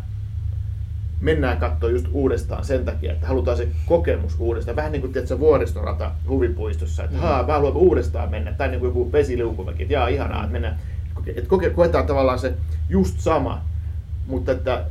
[1.20, 4.76] mennään katsoa just uudestaan sen takia, että halutaan se kokemus uudestaan.
[4.76, 8.52] Vähän niin kuin tiedätkö, vuoristorata huvipuistossa, että haa, mä haluan uudestaan mennä.
[8.52, 10.78] Tai niin kuin joku vesiliukumäki, että jaa, ihanaa, että mennään.
[11.26, 12.54] Että koke, koetaan tavallaan se
[12.88, 13.62] just sama,
[14.26, 14.84] mutta että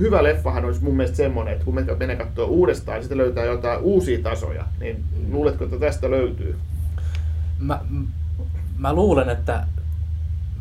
[0.00, 3.44] hyvä leffahan olisi mun mielestä semmoinen, että kun me menee katsoa uudestaan, niin sitten löytää
[3.44, 6.56] jotain uusia tasoja, niin luuletko, että tästä löytyy?
[7.58, 7.80] Mä,
[8.78, 9.66] mä luulen, että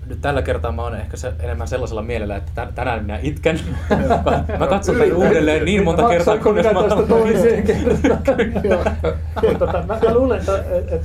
[0.09, 3.59] nyt tällä kertaa mä oon ehkä se, enemmän sellaisella mielellä, että tän- tänään minä itken.
[4.25, 8.97] mä, mä katson tämän uudelleen niin monta kertaa, kunnes minä mä tästä toiseen kertaan?
[9.59, 11.01] Tota, mä, mä luulen, että et, et,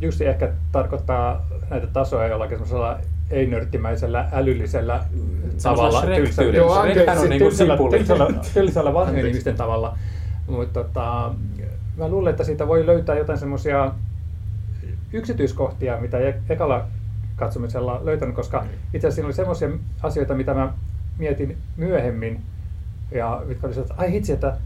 [0.00, 2.98] Jussi ehkä tarkoittaa näitä tasoja jollakin semmoisella
[3.30, 5.04] ei-nörttimäisellä, älyllisellä
[5.62, 6.00] tavalla.
[6.00, 6.56] Shrek-tyylillä.
[6.56, 9.98] Joo, anteeksi, tylsällä, tylsällä, tylsällä vanhojen ihmisten tavalla.
[10.46, 11.34] Mutta tota,
[11.96, 13.92] mä luulen, että siitä voi löytää jotain semmoisia
[15.12, 16.84] yksityiskohtia, mitä ei ekalla
[17.40, 18.64] katsomisella löytänyt, koska
[18.94, 19.70] itse asiassa siinä oli semmoisia
[20.02, 20.72] asioita, mitä mä
[21.18, 22.40] mietin myöhemmin,
[23.10, 24.56] ja mitkä oli että ai hitsi, että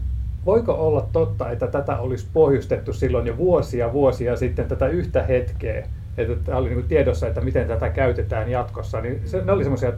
[0.45, 5.87] voiko olla totta, että tätä olisi pohjustettu silloin jo vuosia vuosia sitten tätä yhtä hetkeä,
[6.17, 9.93] että tämä oli niin tiedossa, että miten tätä käytetään jatkossa, niin se, ne oli semmoisia,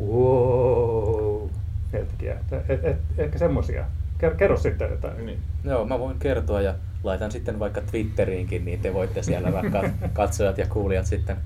[0.00, 1.48] wow,
[1.92, 3.84] hetkiä, et, et, et, ehkä semmoisia.
[4.18, 5.38] Kerro, kerro sitten, että Niin.
[5.64, 9.82] Joo, mä voin kertoa ja laitan sitten vaikka Twitteriinkin, niin te voitte siellä vaikka
[10.12, 11.36] katsojat ja kuulijat sitten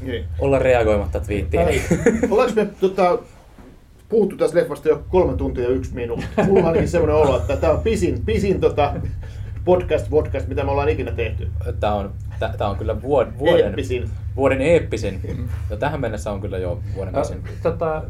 [0.00, 0.24] Niin.
[0.38, 1.66] olla reagoimatta twiittiin.
[1.66, 1.80] Ai.
[2.30, 3.18] Ollaanko me tota,
[4.08, 6.26] puhuttu tästä leffasta jo kolme tuntia ja yksi minuutti?
[6.46, 8.94] Mulla on ainakin semmoinen olo, että tämä on pisin, pisin tota,
[9.64, 11.48] podcast, podcast, mitä me ollaan ikinä tehty.
[11.80, 14.10] Tämä on, tää, tää on kyllä vuod, vuoden, Eeppisin.
[14.36, 15.20] vuoden eeppisin.
[15.70, 17.42] Ja tähän mennessä on kyllä jo vuoden Ä, pisin.
[17.62, 18.02] tota,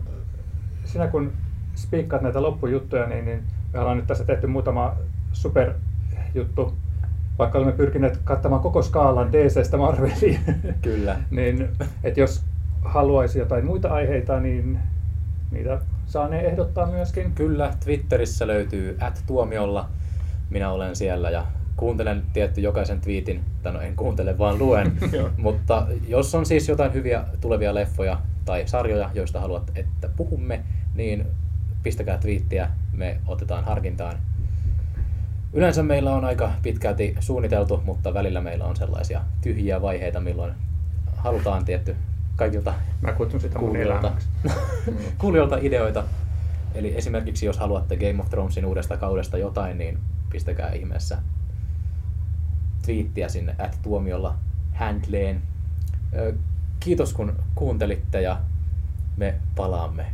[0.85, 1.33] sinä kun
[1.75, 3.43] spiikkaat näitä loppujuttuja, niin, niin
[3.73, 4.97] me ollaan nyt tässä tehty muutama
[5.33, 6.77] superjuttu,
[7.39, 10.41] vaikka olemme pyrkineet kattamaan koko skaalan DCstä Marveliin.
[10.83, 11.21] Kyllä.
[11.31, 11.69] niin,
[12.05, 12.45] että jos
[12.83, 14.79] haluaisi jotain muita aiheita, niin
[15.51, 17.33] niitä saa ne ehdottaa myöskin.
[17.33, 19.89] Kyllä, Twitterissä löytyy at tuomiolla.
[20.51, 24.93] Minä olen siellä ja kuuntelen tietty jokaisen twiitin, tai no en kuuntele vaan luen.
[25.37, 30.65] Mutta jos on siis jotain hyviä tulevia leffoja tai sarjoja, joista haluat, että puhumme,
[30.95, 31.27] niin
[31.83, 34.19] pistäkää twiittiä, me otetaan harkintaan.
[35.53, 40.53] Yleensä meillä on aika pitkälti suunniteltu, mutta välillä meillä on sellaisia tyhjiä vaiheita, milloin
[41.17, 41.97] halutaan tietty
[42.37, 44.13] kaikilta Mä kutsun sitä kuulijoilta,
[45.19, 46.05] kuulijoilta ideoita.
[46.75, 49.99] Eli esimerkiksi jos haluatte Game of Thronesin uudesta kaudesta jotain, niin
[50.31, 51.19] pistäkää ihmeessä
[52.83, 54.35] twiittiä sinne at tuomiolla
[54.75, 55.43] handleen.
[56.81, 58.41] Kiitos kun kuuntelitte ja
[59.17, 60.07] me palaamme.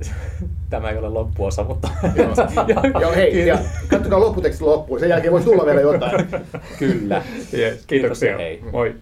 [0.70, 1.88] Tämä ei ole loppuosa, mutta...
[3.00, 6.28] Joo, hei, ja katsokaa lopputeksti loppuun, sen jälkeen voisi tulla vielä jotain.
[6.78, 7.22] Kyllä.
[7.38, 8.36] Yes, Kiitos ja kiitoksia.
[8.36, 8.62] hei.
[8.72, 8.94] Moi.